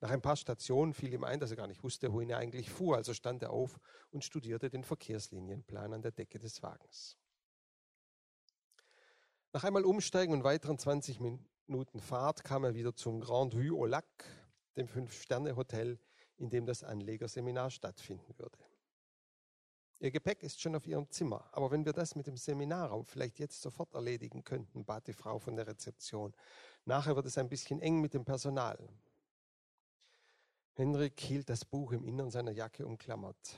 [0.00, 2.70] Nach ein paar Stationen fiel ihm ein, dass er gar nicht wusste, wohin er eigentlich
[2.70, 3.78] fuhr, also stand er auf
[4.10, 7.16] und studierte den Verkehrslinienplan an der Decke des Wagens.
[9.52, 11.18] Nach einmal Umsteigen und weiteren 20
[11.68, 14.06] Minuten Fahrt kam er wieder zum Grand Vue au Lac,
[14.76, 15.98] dem Fünf-Sterne-Hotel,
[16.36, 18.58] in dem das Anlegerseminar stattfinden würde.
[19.98, 23.40] Ihr Gepäck ist schon auf Ihrem Zimmer, aber wenn wir das mit dem Seminarraum vielleicht
[23.40, 26.34] jetzt sofort erledigen könnten, bat die Frau von der Rezeption.
[26.84, 28.78] Nachher wird es ein bisschen eng mit dem Personal.
[30.74, 33.56] Henrik hielt das Buch im Innern seiner Jacke umklammert.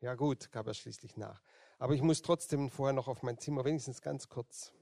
[0.00, 1.40] Ja gut, gab er schließlich nach.
[1.78, 4.72] Aber ich muss trotzdem vorher noch auf mein Zimmer, wenigstens ganz kurz.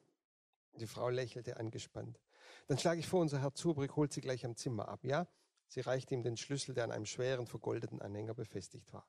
[0.73, 2.19] Die Frau lächelte angespannt.
[2.67, 5.27] Dann schlage ich vor, unser Herr Zubrick holt Sie gleich am Zimmer ab, ja?
[5.69, 9.07] Sie reichte ihm den Schlüssel, der an einem schweren, vergoldeten Anhänger befestigt war.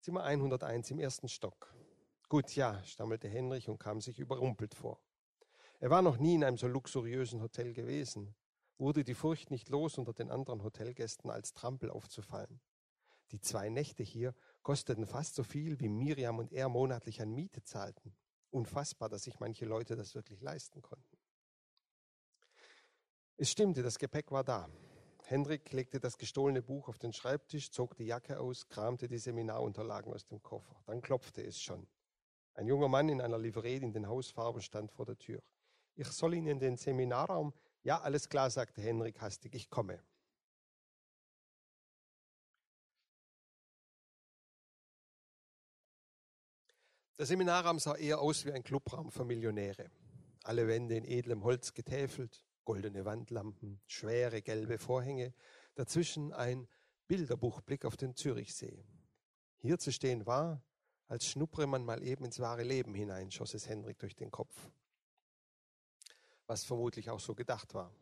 [0.00, 1.74] Zimmer 101 im ersten Stock.
[2.28, 5.00] Gut, ja, stammelte Henrich und kam sich überrumpelt vor.
[5.78, 8.34] Er war noch nie in einem so luxuriösen Hotel gewesen,
[8.78, 12.60] wurde die Furcht nicht los, unter den anderen Hotelgästen als Trampel aufzufallen.
[13.30, 17.62] Die zwei Nächte hier kosteten fast so viel, wie Miriam und er monatlich an Miete
[17.62, 18.16] zahlten.
[18.50, 21.19] Unfassbar, dass sich manche Leute das wirklich leisten konnten.
[23.42, 24.68] Es stimmte, das Gepäck war da.
[25.24, 30.12] Hendrik legte das gestohlene Buch auf den Schreibtisch, zog die Jacke aus, kramte die Seminarunterlagen
[30.12, 30.76] aus dem Koffer.
[30.84, 31.86] Dann klopfte es schon.
[32.52, 35.42] Ein junger Mann in einer Livree in den Hausfarben stand vor der Tür.
[35.94, 37.54] Ich soll Ihnen den Seminarraum.
[37.82, 39.54] Ja, alles klar, sagte Henrik hastig.
[39.54, 40.04] Ich komme.
[47.16, 49.90] Der Seminarraum sah eher aus wie ein Clubraum für Millionäre.
[50.42, 55.34] Alle Wände in edlem Holz getäfelt, goldene Wandlampen, schwere gelbe Vorhänge,
[55.74, 56.68] dazwischen ein
[57.08, 58.84] Bilderbuchblick auf den Zürichsee.
[59.58, 60.62] Hier zu stehen war,
[61.08, 64.54] als schnuppere man mal eben ins wahre Leben hinein, schoss es Henrik durch den Kopf.
[66.46, 67.94] Was vermutlich auch so gedacht war.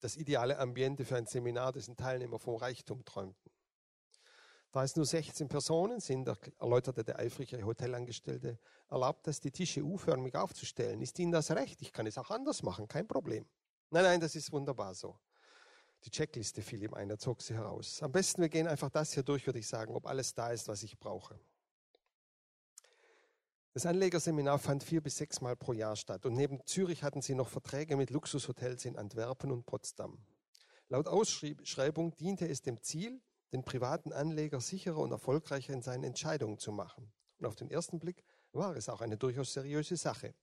[0.00, 3.52] das ideale Ambiente für ein Seminar, dessen Teilnehmer vom Reichtum träumten.
[4.72, 10.36] Da es nur 16 Personen sind, erläuterte der eifrige Hotelangestellte, erlaubt das, die Tische U-förmig
[10.36, 11.02] aufzustellen.
[11.02, 11.82] Ist Ihnen das recht?
[11.82, 13.46] Ich kann es auch anders machen, kein Problem.
[13.90, 15.18] Nein, nein, das ist wunderbar so.
[16.04, 18.02] Die Checkliste fiel ihm ein, er zog sie heraus.
[18.02, 20.68] Am besten, wir gehen einfach das hier durch, würde ich sagen, ob alles da ist,
[20.68, 21.38] was ich brauche.
[23.72, 27.34] Das Anlegerseminar fand vier bis sechs Mal pro Jahr statt und neben Zürich hatten sie
[27.34, 30.24] noch Verträge mit Luxushotels in Antwerpen und Potsdam.
[30.88, 33.20] Laut Ausschreibung diente es dem Ziel,
[33.52, 37.12] den privaten Anleger sicherer und erfolgreicher in seinen Entscheidungen zu machen.
[37.38, 40.34] Und auf den ersten Blick war es auch eine durchaus seriöse Sache.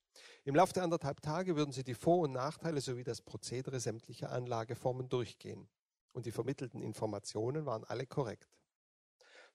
[0.44, 4.30] Im Laufe der anderthalb Tage würden sie die Vor- und Nachteile sowie das Prozedere sämtlicher
[4.30, 5.68] Anlageformen durchgehen.
[6.12, 8.48] Und die vermittelten Informationen waren alle korrekt.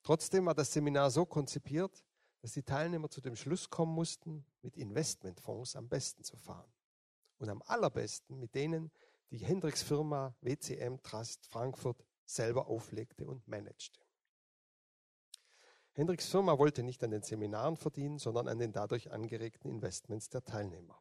[0.04, 2.04] Trotzdem war das Seminar so konzipiert,
[2.42, 6.72] dass die Teilnehmer zu dem Schluss kommen mussten, mit Investmentfonds am besten zu fahren.
[7.38, 8.92] Und am allerbesten mit denen,
[9.32, 14.03] die Hendricks Firma WCM Trust Frankfurt selber auflegte und managte.
[15.94, 20.44] Hendricks Firma wollte nicht an den Seminaren verdienen, sondern an den dadurch angeregten Investments der
[20.44, 21.00] Teilnehmer.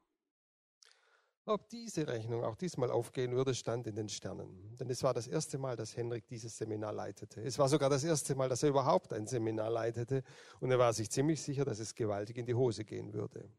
[1.45, 4.77] Ob diese Rechnung auch diesmal aufgehen würde, stand in den Sternen.
[4.77, 7.43] Denn es war das erste Mal, dass Hendrik dieses Seminar leitete.
[7.43, 10.23] Es war sogar das erste Mal, dass er überhaupt ein Seminar leitete.
[10.61, 13.51] Und er war sich ziemlich sicher, dass es gewaltig in die Hose gehen würde.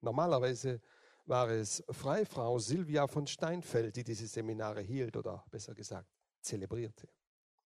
[0.00, 0.80] Normalerweise
[1.26, 7.08] war es Freifrau Silvia von Steinfeld, die diese Seminare hielt oder besser gesagt zelebrierte.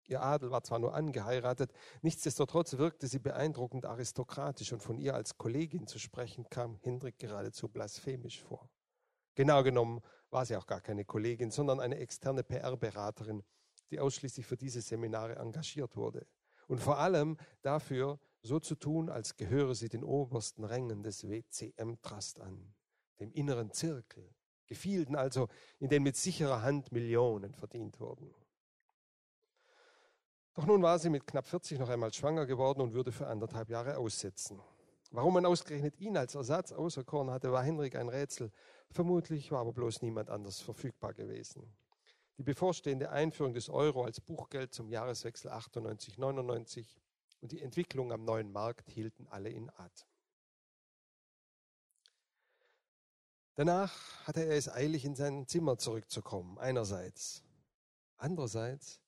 [0.08, 5.38] Ihr Adel war zwar nur angeheiratet, nichtsdestotrotz wirkte sie beeindruckend aristokratisch und von ihr als
[5.38, 8.70] Kollegin zu sprechen kam Hendrik geradezu blasphemisch vor.
[9.36, 13.44] Genau genommen war sie auch gar keine Kollegin, sondern eine externe PR-Beraterin,
[13.92, 16.28] die ausschließlich für diese Seminare engagiert wurde.
[16.68, 22.42] Und vor allem dafür, so zu tun, als gehöre sie den obersten Rängen des WCM-Trust
[22.42, 22.74] an,
[23.20, 24.34] dem inneren Zirkel,
[24.68, 28.34] Gefilden also, in denen mit sicherer Hand Millionen verdient wurden.
[30.54, 33.70] Doch nun war sie mit knapp 40 noch einmal schwanger geworden und würde für anderthalb
[33.70, 34.62] Jahre aussetzen.
[35.10, 38.52] Warum man ausgerechnet ihn als Ersatz auserkoren hatte, war Henrik ein Rätsel.
[38.92, 41.72] Vermutlich war aber bloß niemand anders verfügbar gewesen.
[42.38, 46.86] Die bevorstehende Einführung des Euro als Buchgeld zum Jahreswechsel 98-99
[47.42, 50.08] und die Entwicklung am neuen Markt hielten alle in Atem.
[53.56, 53.94] Danach
[54.26, 57.44] hatte er es eilig, in sein Zimmer zurückzukommen, einerseits.
[58.18, 59.03] Andererseits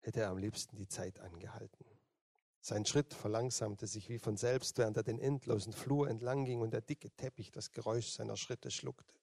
[0.00, 1.84] hätte er am liebsten die Zeit angehalten.
[2.62, 6.72] Sein Schritt verlangsamte sich wie von selbst, während er den endlosen Flur entlang ging und
[6.72, 9.14] der dicke Teppich das Geräusch seiner Schritte schluckte.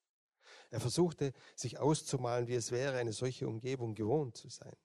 [0.71, 4.75] Er versuchte, sich auszumalen, wie es wäre, eine solche Umgebung gewohnt zu sein.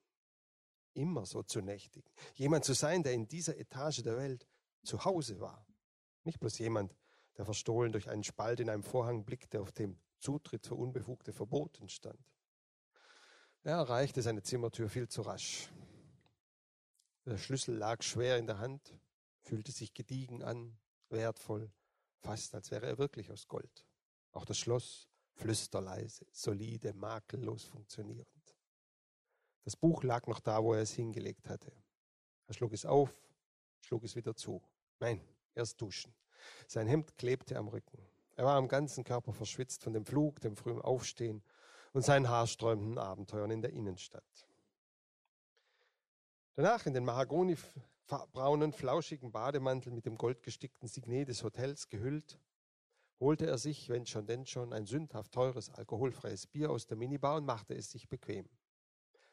[0.95, 2.11] Immer so zu nächtigen.
[2.35, 4.47] Jemand zu sein, der in dieser Etage der Welt
[4.85, 5.67] zu Hause war.
[6.25, 6.95] Nicht bloß jemand,
[7.39, 11.89] der verstohlen durch einen Spalt in einem Vorhang blickte, auf dem Zutritt für Unbefugte verboten
[11.89, 12.21] stand.
[13.65, 15.71] Er erreichte seine Zimmertür viel zu rasch.
[17.25, 18.93] Der Schlüssel lag schwer in der Hand,
[19.41, 20.77] fühlte sich gediegen an,
[21.11, 21.71] wertvoll,
[22.19, 23.87] fast als wäre er wirklich aus Gold.
[24.33, 28.57] Auch das Schloss flüsterleise, solide, makellos funktionierend.
[29.63, 31.73] Das Buch lag noch da, wo er es hingelegt hatte.
[32.49, 33.15] Er schlug es auf,
[33.81, 34.61] schlug es wieder zu.
[34.99, 35.21] Nein,
[35.55, 36.13] erst duschen.
[36.67, 37.99] Sein Hemd klebte am Rücken.
[38.35, 41.45] Er war am ganzen Körper verschwitzt von dem Flug, dem frühen Aufstehen
[41.93, 44.47] und seinen haarsträubenden Abenteuern in der Innenstadt.
[46.55, 52.39] Danach in den mahagonibraunen, flauschigen Bademantel mit dem goldgestickten Signet des Hotels gehüllt,
[53.21, 57.37] holte er sich, wenn schon denn schon, ein sündhaft teures, alkoholfreies Bier aus der Minibar
[57.37, 58.49] und machte es sich bequem.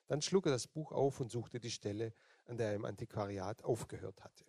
[0.07, 2.13] Dann schlug er das Buch auf und suchte die Stelle,
[2.45, 4.45] an der er im Antiquariat aufgehört hatte.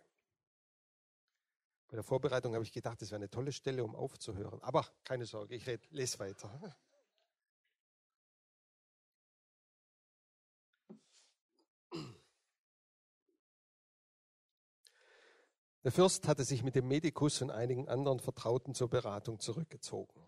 [1.87, 4.61] Bei der Vorbereitung habe ich gedacht, das wäre eine tolle Stelle, um aufzuhören.
[4.61, 6.49] Aber keine Sorge, ich lese weiter.
[15.83, 20.21] Der Fürst hatte sich mit dem Medikus und einigen anderen Vertrauten zur Beratung zurückgezogen.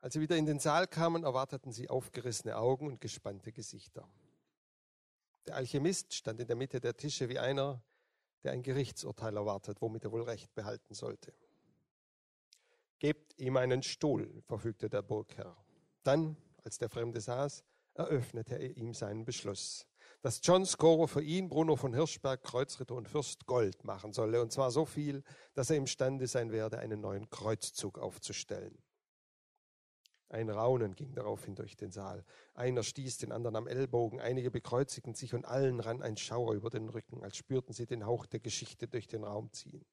[0.00, 4.08] Als sie wieder in den Saal kamen, erwarteten sie aufgerissene Augen und gespannte Gesichter.
[5.46, 7.82] Der Alchemist stand in der Mitte der Tische wie einer,
[8.44, 11.32] der ein Gerichtsurteil erwartet, womit er wohl Recht behalten sollte.
[12.98, 15.56] Gebt ihm einen Stuhl, verfügte der Burgherr.
[16.02, 17.64] Dann, als der Fremde saß,
[17.94, 19.86] eröffnete er ihm seinen Beschluss
[20.22, 24.42] dass John Scoro für ihn, Bruno von Hirschberg, Kreuzritter und Fürst Gold machen solle.
[24.42, 25.22] Und zwar so viel,
[25.54, 28.82] dass er imstande sein werde, einen neuen Kreuzzug aufzustellen.
[30.30, 32.24] Ein Raunen ging daraufhin durch den Saal.
[32.54, 36.70] Einer stieß den anderen am Ellbogen, einige bekreuzigten sich und allen rann ein Schauer über
[36.70, 39.84] den Rücken, als spürten sie den Hauch der Geschichte durch den Raum ziehen.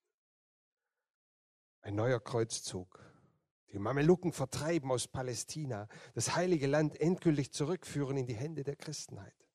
[1.82, 3.04] Ein neuer Kreuzzug.
[3.74, 9.47] die Mamelucken vertreiben aus Palästina, das heilige Land endgültig zurückführen in die Hände der Christenheit,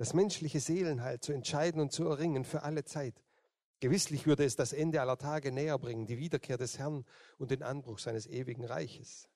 [0.00, 3.22] das menschliche Seelenheil zu entscheiden und zu erringen für alle Zeit.
[3.80, 7.04] Gewisslich würde es das Ende aller Tage näher bringen, die Wiederkehr des Herrn
[7.36, 9.28] und den Anbruch seines ewigen Reiches.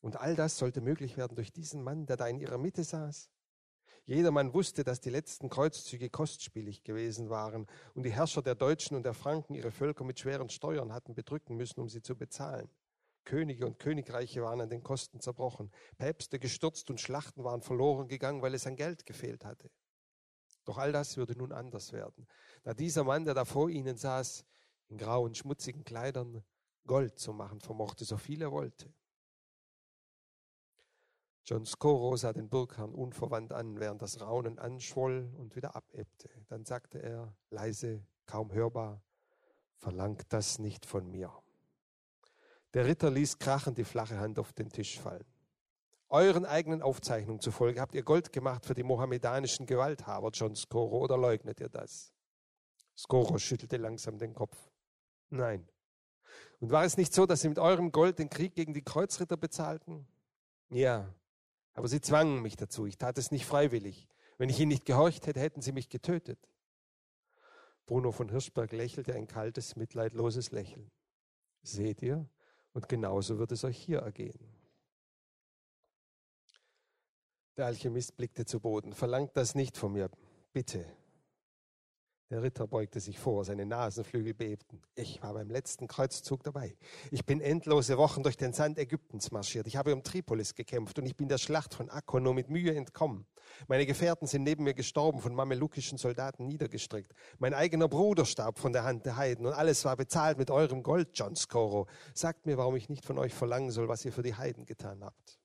[0.00, 3.30] Und all das sollte möglich werden durch diesen Mann, der da in ihrer Mitte saß.
[4.04, 9.04] Jedermann wusste, dass die letzten Kreuzzüge kostspielig gewesen waren und die Herrscher der Deutschen und
[9.04, 12.68] der Franken ihre Völker mit schweren Steuern hatten bedrücken müssen, um sie zu bezahlen.
[13.24, 18.42] Könige und Königreiche waren an den Kosten zerbrochen, Päpste gestürzt und Schlachten waren verloren gegangen,
[18.42, 19.70] weil es an Geld gefehlt hatte.
[20.64, 22.26] Doch all das würde nun anders werden,
[22.62, 24.44] da dieser Mann, der da vor ihnen saß,
[24.88, 26.42] in grauen, schmutzigen Kleidern,
[26.86, 28.92] Gold zu machen vermochte, so viel er wollte.
[31.46, 36.30] John Scoro sah den Burgherrn unverwandt an, während das Raunen anschwoll und wieder abebbte.
[36.48, 39.02] Dann sagte er, leise, kaum hörbar,
[39.76, 41.43] verlangt das nicht von mir.
[42.74, 45.24] Der Ritter ließ krachend die flache Hand auf den Tisch fallen.
[46.08, 51.16] Euren eigenen Aufzeichnungen zufolge habt ihr Gold gemacht für die mohammedanischen Gewalthaber, John Scoro, oder
[51.16, 52.12] leugnet ihr das?
[52.96, 54.56] Scoro schüttelte langsam den Kopf.
[55.30, 55.68] Nein.
[56.60, 59.36] Und war es nicht so, dass sie mit eurem Gold den Krieg gegen die Kreuzritter
[59.36, 60.06] bezahlten?
[60.70, 61.12] Ja,
[61.74, 62.86] aber sie zwangen mich dazu.
[62.86, 64.08] Ich tat es nicht freiwillig.
[64.36, 66.38] Wenn ich ihnen nicht gehorcht hätte, hätten sie mich getötet.
[67.86, 70.90] Bruno von Hirschberg lächelte ein kaltes, mitleidloses Lächeln.
[71.62, 72.28] Seht ihr?
[72.74, 74.38] Und genauso wird es euch hier ergehen.
[77.56, 78.92] Der Alchemist blickte zu Boden.
[78.92, 80.10] Verlangt das nicht von mir.
[80.52, 80.84] Bitte,
[82.34, 84.82] der Ritter beugte sich vor, seine Nasenflügel bebten.
[84.96, 86.76] Ich war beim letzten Kreuzzug dabei.
[87.12, 89.68] Ich bin endlose Wochen durch den Sand Ägyptens marschiert.
[89.68, 92.74] Ich habe um Tripolis gekämpft und ich bin der Schlacht von Akkon nur mit Mühe
[92.74, 93.24] entkommen.
[93.68, 97.14] Meine Gefährten sind neben mir gestorben, von mamelukischen Soldaten niedergestreckt.
[97.38, 100.82] Mein eigener Bruder starb von der Hand der Heiden und alles war bezahlt mit eurem
[100.82, 101.86] Gold, John Scoro.
[102.14, 105.04] Sagt mir, warum ich nicht von euch verlangen soll, was ihr für die Heiden getan
[105.04, 105.38] habt.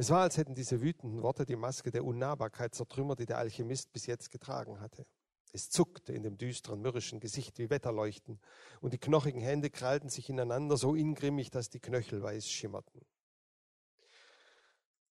[0.00, 3.92] Es war, als hätten diese wütenden Worte die Maske der Unnahbarkeit zertrümmert, die der Alchemist
[3.92, 5.04] bis jetzt getragen hatte.
[5.52, 8.40] Es zuckte in dem düsteren, mürrischen Gesicht wie Wetterleuchten,
[8.80, 13.02] und die knochigen Hände krallten sich ineinander so ingrimmig, dass die Knöchel weiß schimmerten.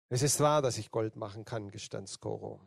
[0.09, 2.59] Es ist wahr, dass ich Gold machen kann, gestand Skoro.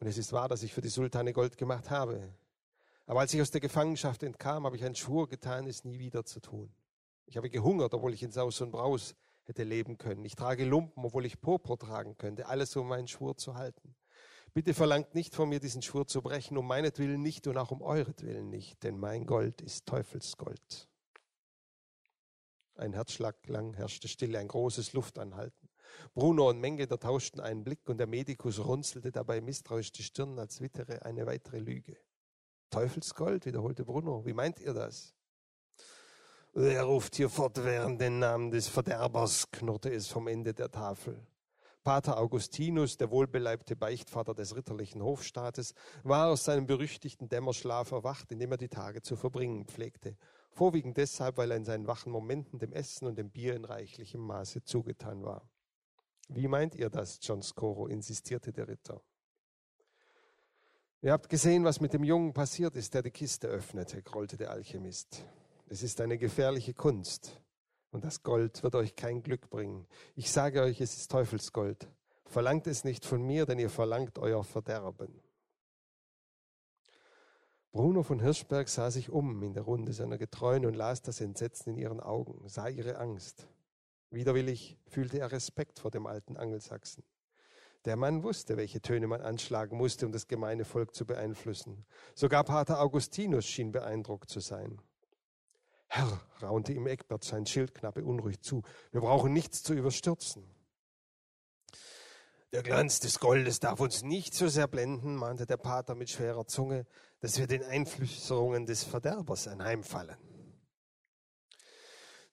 [0.00, 2.32] Und es ist wahr, dass ich für die Sultane Gold gemacht habe.
[3.04, 6.24] Aber als ich aus der Gefangenschaft entkam, habe ich einen Schwur getan, es nie wieder
[6.24, 6.72] zu tun.
[7.26, 9.14] Ich habe gehungert, obwohl ich in Saus und Braus
[9.48, 10.24] hätte leben können.
[10.24, 12.46] Ich trage Lumpen, obwohl ich Purpur tragen könnte.
[12.46, 13.94] Alles, um meinen Schwur zu halten.
[14.54, 17.82] Bitte verlangt nicht von mir, diesen Schwur zu brechen, um meinetwillen nicht und auch um
[17.82, 20.88] euretwillen nicht, denn mein Gold ist Teufelsgold.
[22.76, 25.68] Ein Herzschlag lang herrschte Stille, ein großes Luftanhalten.
[26.14, 30.60] Bruno und Mengeder tauschten einen Blick und der Medikus runzelte dabei misstrauisch die Stirn, als
[30.60, 31.96] wittere eine weitere Lüge.
[32.70, 34.24] Teufelsgold, wiederholte Bruno.
[34.24, 35.14] Wie meint ihr das?
[36.56, 41.26] Wer ruft hier fortwährend den Namen des Verderbers, knurrte es vom Ende der Tafel.
[41.82, 48.38] Pater Augustinus, der wohlbeleibte Beichtvater des ritterlichen Hofstaates, war aus seinem berüchtigten Dämmerschlaf erwacht, in
[48.38, 50.16] dem er die Tage zu verbringen pflegte.
[50.52, 54.20] Vorwiegend deshalb, weil er in seinen wachen Momenten dem Essen und dem Bier in reichlichem
[54.20, 55.50] Maße zugetan war.
[56.28, 57.88] Wie meint ihr das, John Scoro?
[57.88, 59.02] insistierte der Ritter.
[61.02, 64.52] Ihr habt gesehen, was mit dem Jungen passiert ist, der die Kiste öffnete, grollte der
[64.52, 65.26] Alchemist.
[65.74, 67.42] Es ist eine gefährliche Kunst
[67.90, 69.88] und das Gold wird euch kein Glück bringen.
[70.14, 71.88] Ich sage euch, es ist Teufelsgold.
[72.26, 75.20] Verlangt es nicht von mir, denn ihr verlangt euer Verderben.
[77.72, 81.70] Bruno von Hirschberg sah sich um in der Runde seiner Getreuen und las das Entsetzen
[81.70, 83.48] in ihren Augen, sah ihre Angst.
[84.10, 87.02] Widerwillig fühlte er Respekt vor dem alten Angelsachsen.
[87.84, 91.84] Der Mann wusste, welche Töne man anschlagen musste, um das gemeine Volk zu beeinflussen.
[92.14, 94.80] Sogar Pater Augustinus schien beeindruckt zu sein.
[95.94, 100.44] Herr, raunte ihm Eckbert sein Schildknappe unruhig zu, wir brauchen nichts zu überstürzen.
[102.52, 106.48] Der Glanz des Goldes darf uns nicht so sehr blenden, mahnte der Pater mit schwerer
[106.48, 106.84] Zunge,
[107.20, 110.16] dass wir den Einflüsterungen des Verderbers anheimfallen.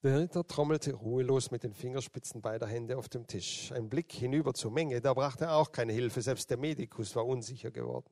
[0.01, 3.71] Der Ritter trommelte ruhelos mit den Fingerspitzen beider Hände auf dem Tisch.
[3.73, 7.69] Ein Blick hinüber zur Menge, da brachte auch keine Hilfe, selbst der Medikus war unsicher
[7.69, 8.09] geworden.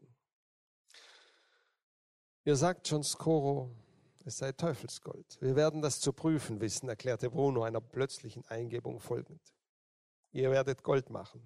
[2.46, 3.76] Ihr sagt schon, Skoro,
[4.30, 5.38] es sei Teufelsgold.
[5.42, 9.42] Wir werden das zu prüfen wissen, erklärte Bruno einer plötzlichen Eingebung folgend.
[10.32, 11.42] Ihr werdet Gold machen.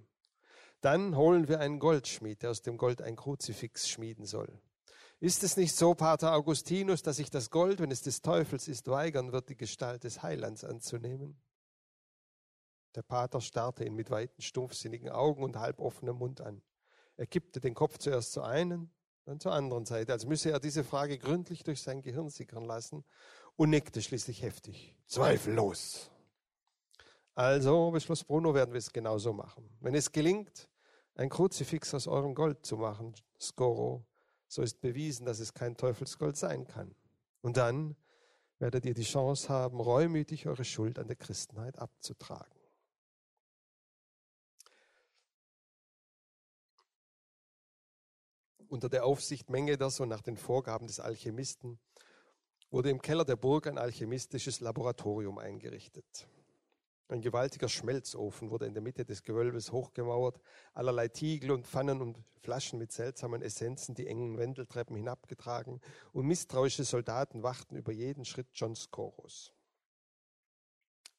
[0.81, 4.59] Dann holen wir einen Goldschmied, der aus dem Gold ein Kruzifix schmieden soll.
[5.21, 8.89] Ist es nicht so, Pater Augustinus, dass sich das Gold, wenn es des Teufels ist,
[8.89, 11.41] weigern wird, die Gestalt des Heilands anzunehmen?
[12.95, 16.61] Der Pater starrte ihn mit weiten, stumpfsinnigen Augen und halboffenem Mund an.
[17.15, 18.91] Er kippte den Kopf zuerst zur einen,
[19.25, 23.03] dann zur anderen Seite, als müsse er diese Frage gründlich durch sein Gehirn sickern lassen,
[23.55, 24.95] und nickte schließlich heftig.
[25.05, 26.09] Zweifellos.
[27.35, 29.69] Also beschloss Bruno, werden wir es genauso machen.
[29.79, 30.69] Wenn es gelingt,
[31.15, 34.05] ein Kruzifix aus eurem Gold zu machen, Skoro,
[34.47, 36.95] so ist bewiesen, dass es kein Teufelsgold sein kann.
[37.41, 37.95] Und dann
[38.59, 42.52] werdet ihr die Chance haben, reumütig eure Schuld an der Christenheit abzutragen.
[48.73, 51.77] Unter der Aufsicht Mengeders und nach den Vorgaben des Alchemisten
[52.71, 56.27] wurde im Keller der Burg ein alchemistisches Laboratorium eingerichtet.
[57.07, 60.39] Ein gewaltiger Schmelzofen wurde in der Mitte des Gewölbes hochgemauert,
[60.73, 65.79] allerlei Tiegel und Pfannen und Flaschen mit seltsamen Essenzen die engen Wendeltreppen hinabgetragen
[66.11, 69.53] und misstrauische Soldaten wachten über jeden Schritt John Skoros.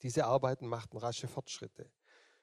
[0.02, 1.88] Diese Arbeiten machten rasche Fortschritte.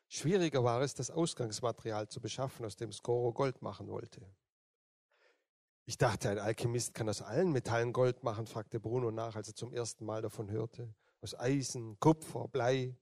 [0.08, 4.26] Schwieriger war es, das Ausgangsmaterial zu beschaffen, aus dem Skoro Gold machen wollte.
[5.86, 9.56] Ich dachte, ein Alchemist kann aus allen Metallen Gold machen, fragte Bruno nach, als er
[9.56, 10.94] zum ersten Mal davon hörte.
[11.22, 12.96] Aus Eisen, Kupfer, Blei.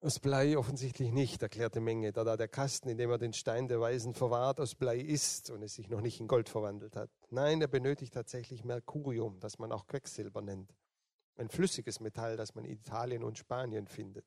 [0.00, 3.66] Aus Blei offensichtlich nicht, erklärte Menge, da da der Kasten, in dem er den Stein
[3.66, 7.10] der Weisen verwahrt, aus Blei ist und es sich noch nicht in Gold verwandelt hat.
[7.30, 10.74] Nein, er benötigt tatsächlich Mercurium, das man auch Quecksilber nennt.
[11.36, 14.26] Ein flüssiges Metall, das man in Italien und Spanien findet.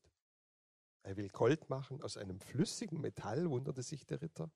[1.04, 4.52] Er will Gold machen aus einem flüssigen Metall, wunderte sich der Ritter.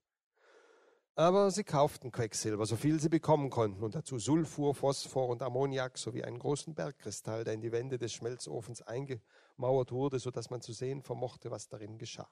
[1.16, 5.96] Aber sie kauften Quecksilber, so viel sie bekommen konnten, und dazu Sulfur, Phosphor und Ammoniak
[5.96, 10.60] sowie einen großen Bergkristall, der in die Wände des Schmelzofens eingemauert wurde, so dass man
[10.60, 12.28] zu sehen vermochte, was darin geschah.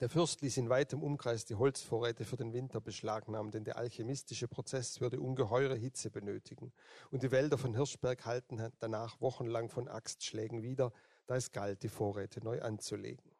[0.00, 4.48] Der Fürst ließ in weitem Umkreis die Holzvorräte für den Winter beschlagnahmen, denn der alchemistische
[4.48, 6.72] Prozess würde ungeheure Hitze benötigen,
[7.12, 10.92] und die Wälder von Hirschberg halten danach wochenlang von Axtschlägen wieder,
[11.26, 13.35] da es galt, die Vorräte neu anzulegen.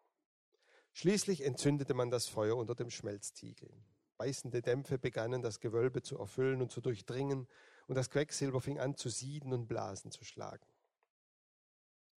[0.99, 3.69] Schließlich entzündete man das Feuer unter dem Schmelztiegel.
[4.17, 7.47] Beißende Dämpfe begannen das Gewölbe zu erfüllen und zu durchdringen,
[7.87, 10.65] und das Quecksilber fing an zu sieden und Blasen zu schlagen.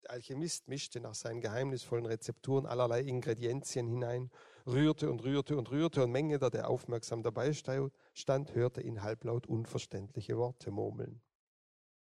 [0.04, 4.32] Der Alchemist mischte nach seinen geheimnisvollen Rezepturen allerlei Ingredienzien hinein,
[4.66, 10.38] rührte und rührte und rührte, und Mengeder, der aufmerksam dabei stand, hörte ihn halblaut unverständliche
[10.38, 11.22] Worte murmeln.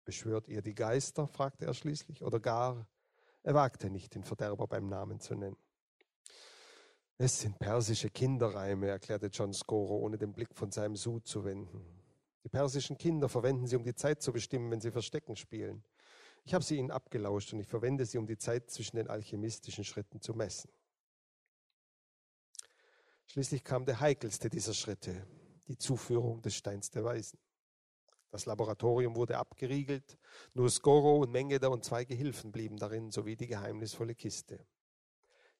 [0.05, 1.25] Beschwört ihr die Geister?
[1.25, 2.87] fragte er schließlich, oder gar,
[3.41, 5.57] er wagte nicht, den Verderber beim Namen zu nennen.
[7.21, 11.85] Es sind persische Kinderreime, erklärte John Scoro, ohne den Blick von seinem Sud zu wenden.
[12.45, 15.83] Die persischen Kinder verwenden sie, um die Zeit zu bestimmen, wenn sie Verstecken spielen.
[16.45, 19.83] Ich habe sie ihnen abgelauscht und ich verwende sie, um die Zeit zwischen den alchemistischen
[19.83, 20.71] Schritten zu messen.
[23.27, 25.27] Schließlich kam der heikelste dieser Schritte,
[25.67, 27.37] die Zuführung des Steins der Weisen.
[28.31, 30.17] Das Laboratorium wurde abgeriegelt,
[30.53, 34.65] nur Skoro und Mengeder und zwei Gehilfen blieben darin, sowie die geheimnisvolle Kiste.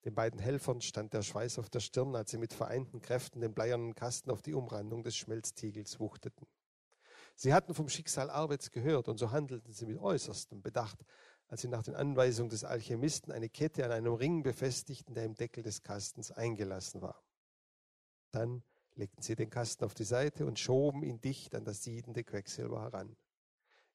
[0.04, 3.52] Den beiden Helfern stand der Schweiß auf der Stirn, als sie mit vereinten Kräften den
[3.52, 6.46] bleiernen Kasten auf die Umrandung des Schmelztiegels wuchteten.
[7.34, 11.04] Sie hatten vom Schicksal Arweds gehört und so handelten sie mit äußerstem Bedacht,
[11.48, 15.34] als sie nach den Anweisungen des Alchemisten eine Kette an einem Ring befestigten, der im
[15.34, 17.22] Deckel des Kastens eingelassen war.
[18.30, 18.62] Dann
[18.94, 22.80] legten sie den Kasten auf die Seite und schoben ihn dicht an das siedende Quecksilber
[22.82, 23.16] heran.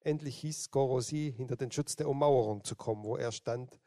[0.02, 3.80] Endlich hieß Gorosi, hinter den Schutz der Ummauerung zu kommen, wo er stand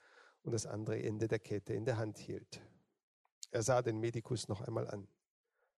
[0.43, 2.61] und das andere Ende der Kette in der Hand hielt.
[3.51, 5.09] Er sah den Medikus noch einmal an.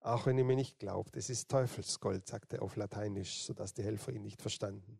[0.01, 3.83] Auch wenn ihr mir nicht glaubt, es ist Teufelsgold, sagte er auf Lateinisch, sodass die
[3.83, 4.99] Helfer ihn nicht verstanden.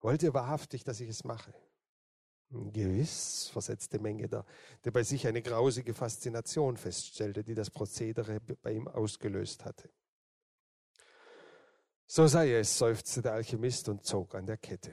[0.00, 1.54] Wollt ihr wahrhaftig, dass ich es mache?
[2.50, 4.44] Gewiss, versetzte Mengeder,
[4.84, 9.90] der bei sich eine grausige Faszination feststellte, die das Prozedere bei ihm ausgelöst hatte.
[12.06, 14.92] So sei es, seufzte der Alchemist und zog an der Kette.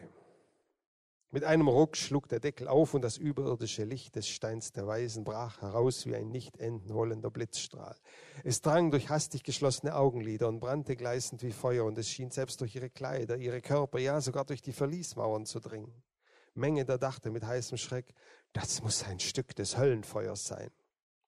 [1.35, 5.25] Mit einem Ruck schlug der Deckel auf und das überirdische Licht des Steins der Weisen
[5.25, 7.97] brach heraus wie ein nicht enden wollender Blitzstrahl.
[8.45, 12.61] Es drang durch hastig geschlossene Augenlider und brannte gleißend wie Feuer und es schien selbst
[12.61, 15.91] durch ihre Kleider, ihre Körper, ja sogar durch die Verliesmauern zu dringen.
[16.53, 18.13] Menge da dachte mit heißem Schreck,
[18.53, 20.71] das muss ein Stück des Höllenfeuers sein.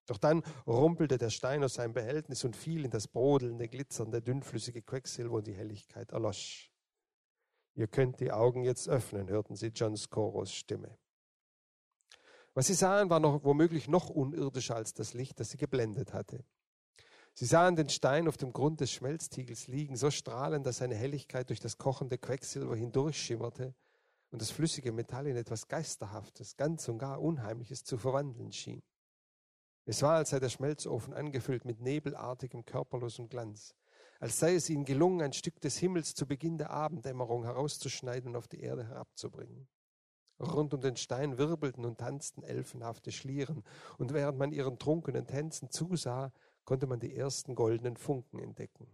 [0.05, 4.83] Doch dann rumpelte der Stein aus seinem Behältnis und fiel in das brodelnde, glitzernde, dünnflüssige
[4.83, 6.71] Quecksilber und die Helligkeit erlosch.
[7.77, 10.97] Ihr könnt die Augen jetzt öffnen, hörten sie John Scoros Stimme.
[12.55, 16.43] Was sie sahen, war noch, womöglich noch unirdischer als das Licht, das sie geblendet hatte.
[17.35, 21.49] Sie sahen den Stein auf dem Grund des Schmelztiegels liegen, so strahlend, dass seine Helligkeit
[21.49, 23.75] durch das kochende Quecksilber hindurchschimmerte
[24.31, 28.81] und das flüssige Metall in etwas Geisterhaftes, ganz und gar Unheimliches zu verwandeln schien.
[29.85, 33.75] Es war, als sei der Schmelzofen angefüllt mit nebelartigem, körperlosem Glanz
[34.19, 38.35] als sei es ihnen gelungen, ein Stück des Himmels zu Beginn der Abenddämmerung herauszuschneiden und
[38.35, 39.67] auf die Erde herabzubringen.
[40.39, 43.63] Rund um den Stein wirbelten und tanzten elfenhafte Schlieren,
[43.97, 46.31] und während man ihren trunkenen Tänzen zusah,
[46.63, 48.87] konnte man die ersten goldenen Funken entdecken.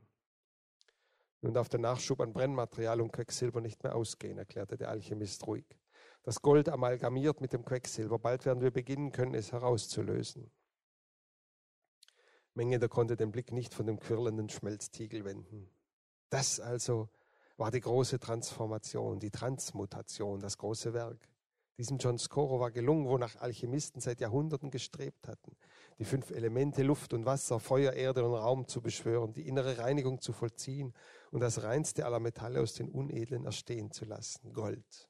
[1.42, 5.66] Nun darf der Nachschub an Brennmaterial und Quecksilber nicht mehr ausgehen, erklärte der Alchemist ruhig.
[6.24, 8.18] Das Gold amalgamiert mit dem Quecksilber.
[8.18, 10.50] Bald werden wir beginnen können, es herauszulösen.
[12.56, 15.70] Mengeder konnte den Blick nicht von dem quirlenden Schmelztiegel wenden.
[16.30, 17.10] Das also
[17.58, 21.28] war die große Transformation, die Transmutation, das große Werk.
[21.78, 25.56] Diesem John Scoro war gelungen, wonach Alchemisten seit Jahrhunderten gestrebt hatten,
[25.98, 30.22] die fünf Elemente Luft und Wasser, Feuer, Erde und Raum zu beschwören, die innere Reinigung
[30.22, 30.94] zu vollziehen
[31.32, 35.10] und das reinste aller Metalle aus den Unedlen erstehen zu lassen, Gold.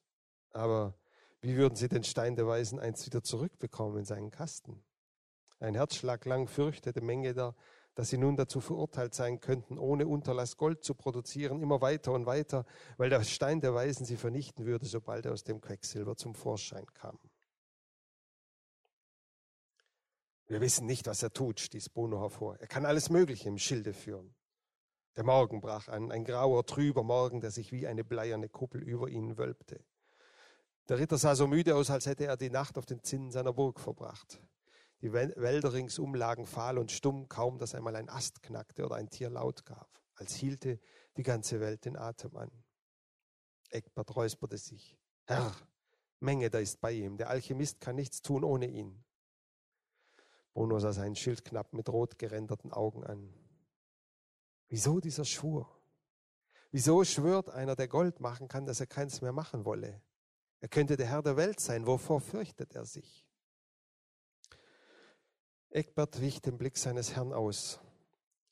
[0.52, 0.96] Aber
[1.42, 4.82] wie würden sie den Stein der Weisen einst wieder zurückbekommen in seinen Kasten?
[5.64, 7.56] Ein Herzschlag lang fürchtete Mengeder,
[7.96, 12.26] dass sie nun dazu verurteilt sein könnten, ohne Unterlass Gold zu produzieren, immer weiter und
[12.26, 12.66] weiter,
[12.98, 16.86] weil der Stein der Weisen sie vernichten würde, sobald er aus dem Quecksilber zum Vorschein
[16.94, 17.18] kam.
[20.48, 22.58] Wir wissen nicht, was er tut, stieß Bono hervor.
[22.58, 24.36] Er kann alles Mögliche im Schilde führen.
[25.16, 29.08] Der Morgen brach an, ein grauer, trüber Morgen, der sich wie eine bleierne Kuppel über
[29.08, 29.82] ihnen wölbte.
[30.90, 33.54] Der Ritter sah so müde aus, als hätte er die Nacht auf den Zinnen seiner
[33.54, 34.42] Burg verbracht.
[35.04, 39.10] Die Wälder ringsum lagen fahl und stumm, kaum dass einmal ein Ast knackte oder ein
[39.10, 40.80] Tier laut gab, als hielte
[41.18, 42.50] die ganze Welt den Atem an.
[43.70, 44.98] Eckbert räusperte sich.
[45.26, 45.54] Herr,
[46.22, 47.18] Menge, da ist bei ihm.
[47.18, 49.04] Der Alchemist kann nichts tun ohne ihn.
[50.54, 53.34] Bruno sah seinen Schild knapp mit rot geränderten Augen an.
[54.70, 55.70] Wieso dieser Schwur?
[56.72, 60.02] Wieso schwört einer, der Gold machen kann, dass er keins mehr machen wolle?
[60.62, 61.86] Er könnte der Herr der Welt sein.
[61.88, 63.28] Wovor fürchtet er sich?
[65.74, 67.80] Eckbert wich dem Blick seines Herrn aus.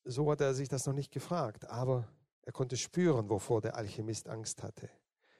[0.03, 2.07] So hatte er sich das noch nicht gefragt, aber
[2.41, 4.89] er konnte spüren, wovor der Alchemist Angst hatte.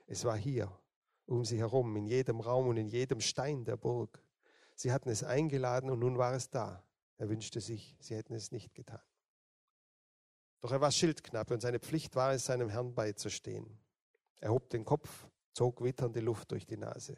[0.05, 0.71] Es war hier,
[1.25, 4.23] um sie herum, in jedem Raum und in jedem Stein der Burg.
[4.75, 6.83] Sie hatten es eingeladen und nun war es da.
[7.17, 9.01] Er wünschte sich, sie hätten es nicht getan.
[10.59, 13.79] Doch er war Schildknappe und seine Pflicht war es, seinem Herrn beizustehen.
[14.39, 17.17] Er hob den Kopf, zog witternde Luft durch die Nase.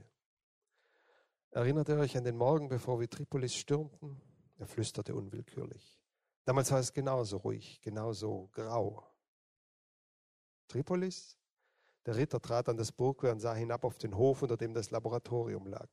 [1.51, 4.21] Erinnert ihr euch an den Morgen, bevor wir Tripolis stürmten?
[4.57, 5.99] Er flüsterte unwillkürlich.
[6.45, 9.03] Damals war es genauso ruhig, genauso grau.
[10.67, 11.37] Tripolis?
[12.05, 14.91] Der Ritter trat an das Burgwehr und sah hinab auf den Hof, unter dem das
[14.91, 15.89] Laboratorium lag.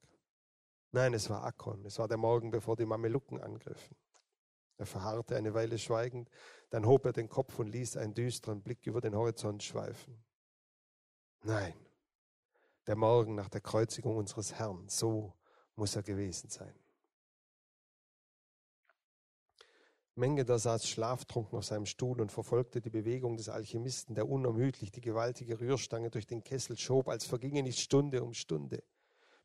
[0.93, 1.85] Nein, es war Akkon.
[1.85, 3.97] Es war der Morgen, bevor die Mamelucken angriffen.
[4.77, 6.31] Er verharrte eine Weile schweigend,
[6.71, 10.25] dann hob er den Kopf und ließ einen düsteren Blick über den Horizont schweifen.
[11.43, 11.75] Nein,
[12.87, 15.35] der Morgen nach der Kreuzigung unseres Herrn, so
[15.77, 16.75] muss er gewesen sein.
[20.21, 25.01] Mengeder saß schlaftrunken auf seinem Stuhl und verfolgte die Bewegung des Alchemisten, der unermüdlich die
[25.01, 28.85] gewaltige Rührstange durch den Kessel schob, als verginge nicht Stunde um Stunde.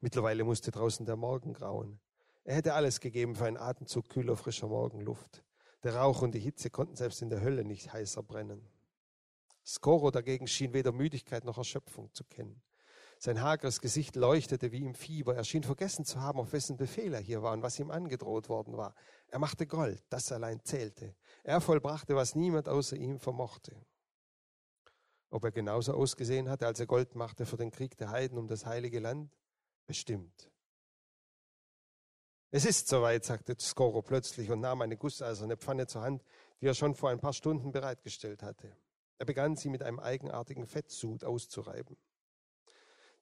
[0.02, 2.02] Mittlerweile musste draußen der Morgen grauen.
[2.44, 5.44] Er hätte alles gegeben für einen Atemzug kühler, frischer Morgenluft.
[5.84, 8.68] Der Rauch und die Hitze konnten selbst in der Hölle nicht heißer brennen.
[9.66, 12.62] Skoro dagegen schien weder Müdigkeit noch Erschöpfung zu kennen.
[13.20, 15.36] Sein hageres Gesicht leuchtete wie im Fieber.
[15.36, 18.50] Er schien vergessen zu haben, auf wessen Befehl er hier war und was ihm angedroht
[18.50, 18.94] worden war.
[19.28, 21.16] Er machte Gold, das allein zählte.
[21.44, 23.76] Er vollbrachte, was niemand außer ihm vermochte.
[25.30, 28.48] Ob er genauso ausgesehen hatte, als er Gold machte für den Krieg der Heiden um
[28.48, 29.32] das heilige Land?
[29.88, 30.52] Bestimmt.
[32.52, 36.24] Es ist soweit, sagte Skoro plötzlich und nahm eine gusseiserne Pfanne zur Hand,
[36.62, 38.76] die er schon vor ein paar Stunden bereitgestellt hatte.
[39.18, 41.98] Er begann sie mit einem eigenartigen Fettsud auszureiben.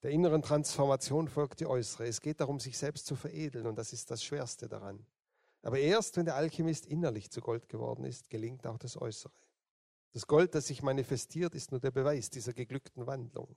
[0.03, 2.05] Der inneren Transformation folgt die äußere.
[2.05, 5.05] Es geht darum, sich selbst zu veredeln und das ist das Schwerste daran.
[5.61, 9.31] Aber erst wenn der Alchemist innerlich zu Gold geworden ist, gelingt auch das Äußere.
[10.11, 13.55] Das Gold, das sich manifestiert, ist nur der Beweis dieser geglückten Wandlung.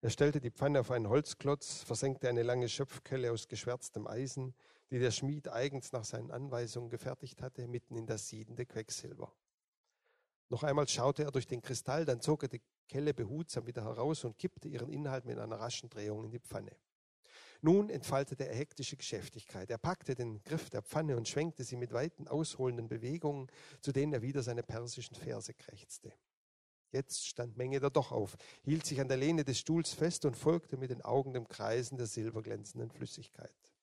[0.00, 4.54] Er stellte die Pfanne auf einen Holzklotz, versenkte eine lange Schöpfkelle aus geschwärztem Eisen,
[4.90, 9.34] die der Schmied eigens nach seinen Anweisungen gefertigt hatte, mitten in das siedende Quecksilber.
[10.48, 14.24] Noch einmal schaute er durch den Kristall, dann zog er die Kelle behutsam wieder heraus
[14.24, 16.76] und kippte ihren Inhalt mit einer raschen Drehung in die Pfanne.
[17.62, 19.70] Nun entfaltete er hektische Geschäftigkeit.
[19.70, 24.12] Er packte den Griff der Pfanne und schwenkte sie mit weiten, ausholenden Bewegungen, zu denen
[24.12, 26.12] er wieder seine persischen Verse krächzte.
[26.92, 30.36] Jetzt stand Menge da doch auf, hielt sich an der Lehne des Stuhls fest und
[30.36, 33.73] folgte mit den Augen dem Kreisen der silberglänzenden Flüssigkeit.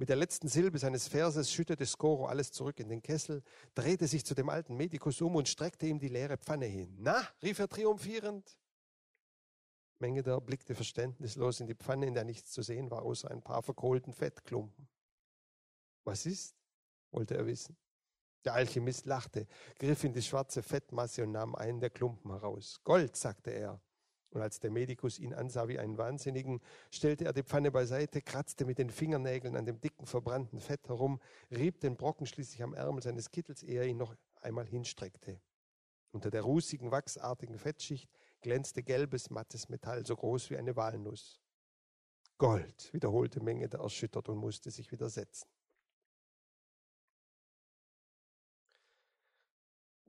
[0.00, 3.42] Mit der letzten Silbe seines Verses schüttete Skoro alles zurück in den Kessel,
[3.74, 6.96] drehte sich zu dem alten Medikus um und streckte ihm die leere Pfanne hin.
[7.00, 8.56] Na, rief er triumphierend.
[9.98, 13.62] Mengeder blickte verständnislos in die Pfanne, in der nichts zu sehen war, außer ein paar
[13.62, 14.88] verkohlten Fettklumpen.
[16.04, 16.56] Was ist?
[17.10, 17.76] wollte er wissen.
[18.46, 19.46] Der Alchemist lachte,
[19.78, 22.80] griff in die schwarze Fettmasse und nahm einen der Klumpen heraus.
[22.84, 23.82] Gold, sagte er.
[24.30, 26.60] Und als der Medikus ihn ansah wie einen Wahnsinnigen,
[26.90, 31.20] stellte er die Pfanne beiseite, kratzte mit den Fingernägeln an dem dicken, verbrannten Fett herum,
[31.50, 35.40] rieb den Brocken schließlich am Ärmel seines Kittels, ehe er ihn noch einmal hinstreckte.
[36.12, 38.08] Unter der rußigen, wachsartigen Fettschicht
[38.40, 41.40] glänzte gelbes, mattes Metall, so groß wie eine Walnuss.
[42.38, 45.48] Gold, wiederholte Menge erschüttert und musste sich wieder setzen.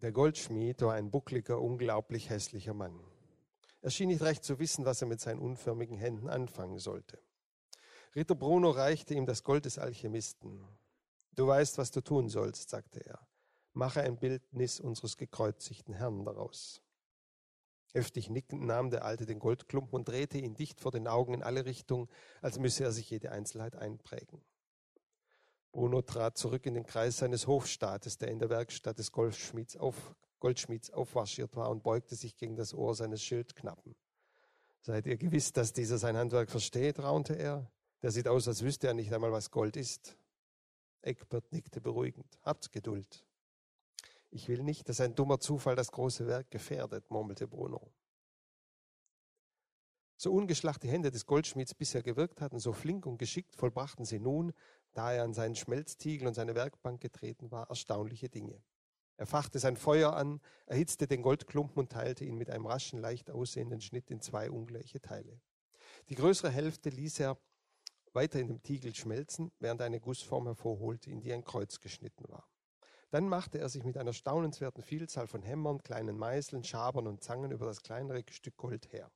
[0.01, 3.10] Der Goldschmied war ein buckliger, unglaublich hässlicher Mann.
[3.81, 7.19] Er schien nicht recht zu wissen, was er mit seinen unförmigen Händen anfangen sollte.
[8.15, 10.67] Ritter Bruno reichte ihm das Gold des Alchemisten.
[11.33, 13.27] Du weißt, was du tun sollst, sagte er.
[13.73, 16.81] Mache ein Bildnis unseres gekreuzigten Herrn daraus.
[17.93, 21.43] Heftig nickend nahm der Alte den Goldklumpen und drehte ihn dicht vor den Augen in
[21.43, 22.09] alle Richtungen,
[22.41, 24.41] als müsse er sich jede Einzelheit einprägen.
[25.71, 30.15] Bruno trat zurück in den Kreis seines Hofstaates, der in der Werkstatt des Goldschmieds, auf,
[30.41, 33.95] Goldschmieds aufwaschiert war, und beugte sich gegen das Ohr seines Schildknappen.
[34.81, 36.99] Seid ihr gewiss, dass dieser sein Handwerk versteht?
[36.99, 37.71] raunte er.
[38.01, 40.17] Der sieht aus, als wüsste er nicht einmal, was Gold ist.
[41.03, 42.39] Eckbert nickte beruhigend.
[42.41, 43.25] Habt Geduld.
[44.31, 47.91] Ich will nicht, dass ein dummer Zufall das große Werk gefährdet, murmelte Bruno.
[50.17, 54.19] So ungeschlacht die Hände des Goldschmieds bisher gewirkt hatten, so flink und geschickt vollbrachten sie
[54.19, 54.53] nun,
[54.93, 58.61] da er an seinen Schmelztiegel und seine Werkbank getreten war, erstaunliche Dinge.
[59.21, 63.29] Er fachte sein Feuer an, erhitzte den Goldklumpen und teilte ihn mit einem raschen, leicht
[63.29, 65.39] aussehenden Schnitt in zwei ungleiche Teile.
[66.09, 67.37] Die größere Hälfte ließ er
[68.13, 72.27] weiter in dem Tiegel schmelzen, während er eine Gussform hervorholte, in die ein Kreuz geschnitten
[72.29, 72.49] war.
[73.11, 77.51] Dann machte er sich mit einer staunenswerten Vielzahl von Hämmern, kleinen Meißeln, Schabern und Zangen
[77.51, 79.11] über das kleinere Stück Gold her.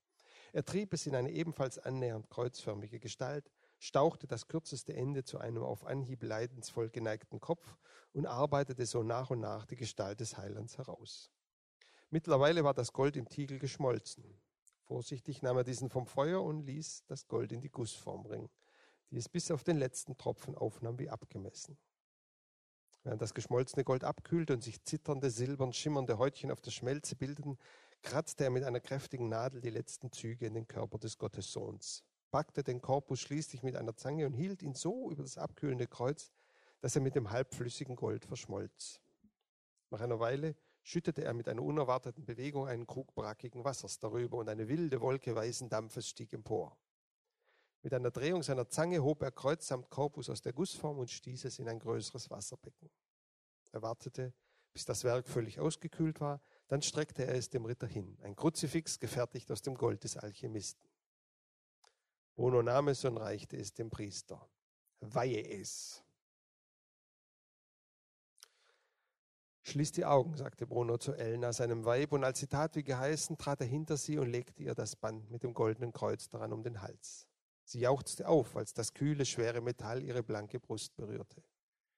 [0.53, 3.49] Er trieb es in eine ebenfalls annähernd kreuzförmige Gestalt,
[3.86, 7.77] stauchte das kürzeste Ende zu einem auf Anhieb leidensvoll geneigten Kopf
[8.13, 11.31] und arbeitete so nach und nach die Gestalt des Heilands heraus.
[12.09, 14.41] Mittlerweile war das Gold im Tiegel geschmolzen.
[14.86, 18.49] Vorsichtig nahm er diesen vom Feuer und ließ das Gold in die Gussform bringen,
[19.11, 21.77] die es bis auf den letzten Tropfen aufnahm wie abgemessen.
[23.03, 27.59] Während das geschmolzene Gold abkühlte und sich zitternde, silbern schimmernde Häutchen auf der Schmelze bildeten,
[28.01, 32.03] kratzte er mit einer kräftigen Nadel die letzten Züge in den Körper des Gottessohns,
[32.36, 36.33] packte den Korpus schließlich mit einer Zange und hielt ihn so über das abkühlende Kreuz,
[36.81, 38.99] dass er mit dem halbflüssigen Gold verschmolz.
[39.89, 44.49] Nach einer Weile schüttete er mit einer unerwarteten Bewegung einen Krug brackigen Wassers darüber und
[44.49, 46.77] eine wilde Wolke weißen Dampfes stieg empor.
[47.83, 51.45] Mit einer Drehung seiner Zange hob er Kreuz samt Korpus aus der Gussform und stieß
[51.45, 52.91] es in ein größeres Wasserbecken.
[53.71, 54.33] Er wartete,
[54.73, 58.99] bis das Werk völlig ausgekühlt war, dann streckte er es dem Ritter hin, ein Kruzifix
[58.99, 60.84] gefertigt aus dem Gold des Alchemisten.
[62.36, 64.49] Bruno nahm es und reichte es dem Priester.
[64.99, 66.03] Weihe es.
[69.63, 73.38] Schließ die Augen, sagte Bruno zu Elna, seinem Weib, und als sie tat wie geheißen,
[73.38, 76.61] trat er hinter sie und legte ihr das Band mit dem goldenen Kreuz daran um
[76.61, 77.27] den Hals.
[77.63, 81.43] Sie jauchzte auf, als das kühle, schwere Metall ihre blanke Brust berührte.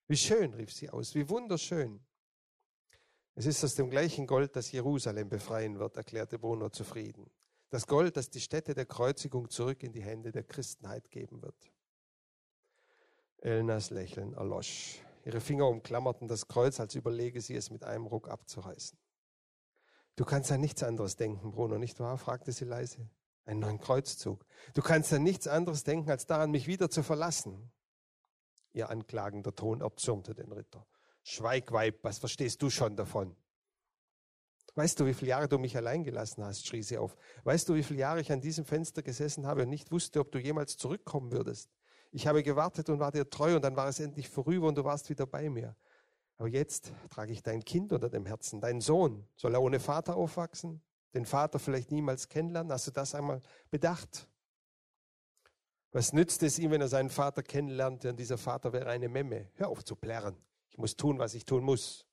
[0.07, 1.99] Wie schön, rief sie aus, wie wunderschön.
[3.35, 7.29] Es ist aus dem gleichen Gold, das Jerusalem befreien wird, erklärte Bruno zufrieden.
[7.69, 11.71] Das Gold, das die Stätte der Kreuzigung zurück in die Hände der Christenheit geben wird.
[13.39, 15.01] Elnas Lächeln erlosch.
[15.25, 18.97] Ihre Finger umklammerten das Kreuz, als überlege sie es mit einem Ruck abzureißen.
[20.15, 22.17] Du kannst an nichts anderes denken, Bruno, nicht wahr?
[22.17, 23.09] fragte sie leise
[23.47, 24.45] einen neuen Kreuzzug.
[24.73, 27.71] Du kannst an nichts anderes denken, als daran, mich wieder zu verlassen.
[28.73, 30.85] Ihr anklagender Ton erzürnte den Ritter.
[31.23, 33.35] Schweig, Weib, was verstehst du schon davon?
[34.75, 37.17] Weißt du, wie viele Jahre du mich allein gelassen hast, schrie sie auf.
[37.43, 40.31] Weißt du, wie viele Jahre ich an diesem Fenster gesessen habe und nicht wusste, ob
[40.31, 41.69] du jemals zurückkommen würdest?
[42.11, 44.83] Ich habe gewartet und war dir treu und dann war es endlich vorüber und du
[44.83, 45.75] warst wieder bei mir.
[46.37, 49.27] Aber jetzt trage ich dein Kind unter dem Herzen, dein Sohn.
[49.35, 50.81] Soll er ohne Vater aufwachsen?
[51.13, 52.71] den Vater vielleicht niemals kennenlernen?
[52.71, 54.27] Hast du das einmal bedacht?
[55.91, 59.49] Was nützt es ihm, wenn er seinen Vater kennenlernt, denn dieser Vater wäre eine Memme?
[59.55, 60.37] Hör auf zu plärren.
[60.69, 62.06] Ich muss tun, was ich tun muss.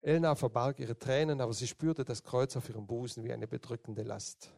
[0.00, 4.02] Elna verbarg ihre Tränen, aber sie spürte das Kreuz auf ihrem Busen wie eine bedrückende
[4.02, 4.52] Last.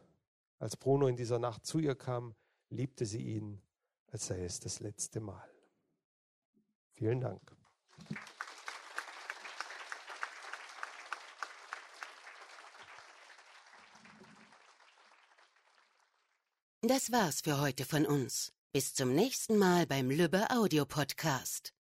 [0.59, 2.35] Als Bruno in dieser Nacht zu ihr kam,
[2.69, 3.61] liebte sie ihn,
[4.11, 5.49] als sei es das letzte Mal.
[6.91, 7.41] Vielen Dank.
[16.83, 18.53] Das war's für heute von uns.
[18.73, 21.73] Bis zum nächsten Mal beim Lübbe Audio Podcast.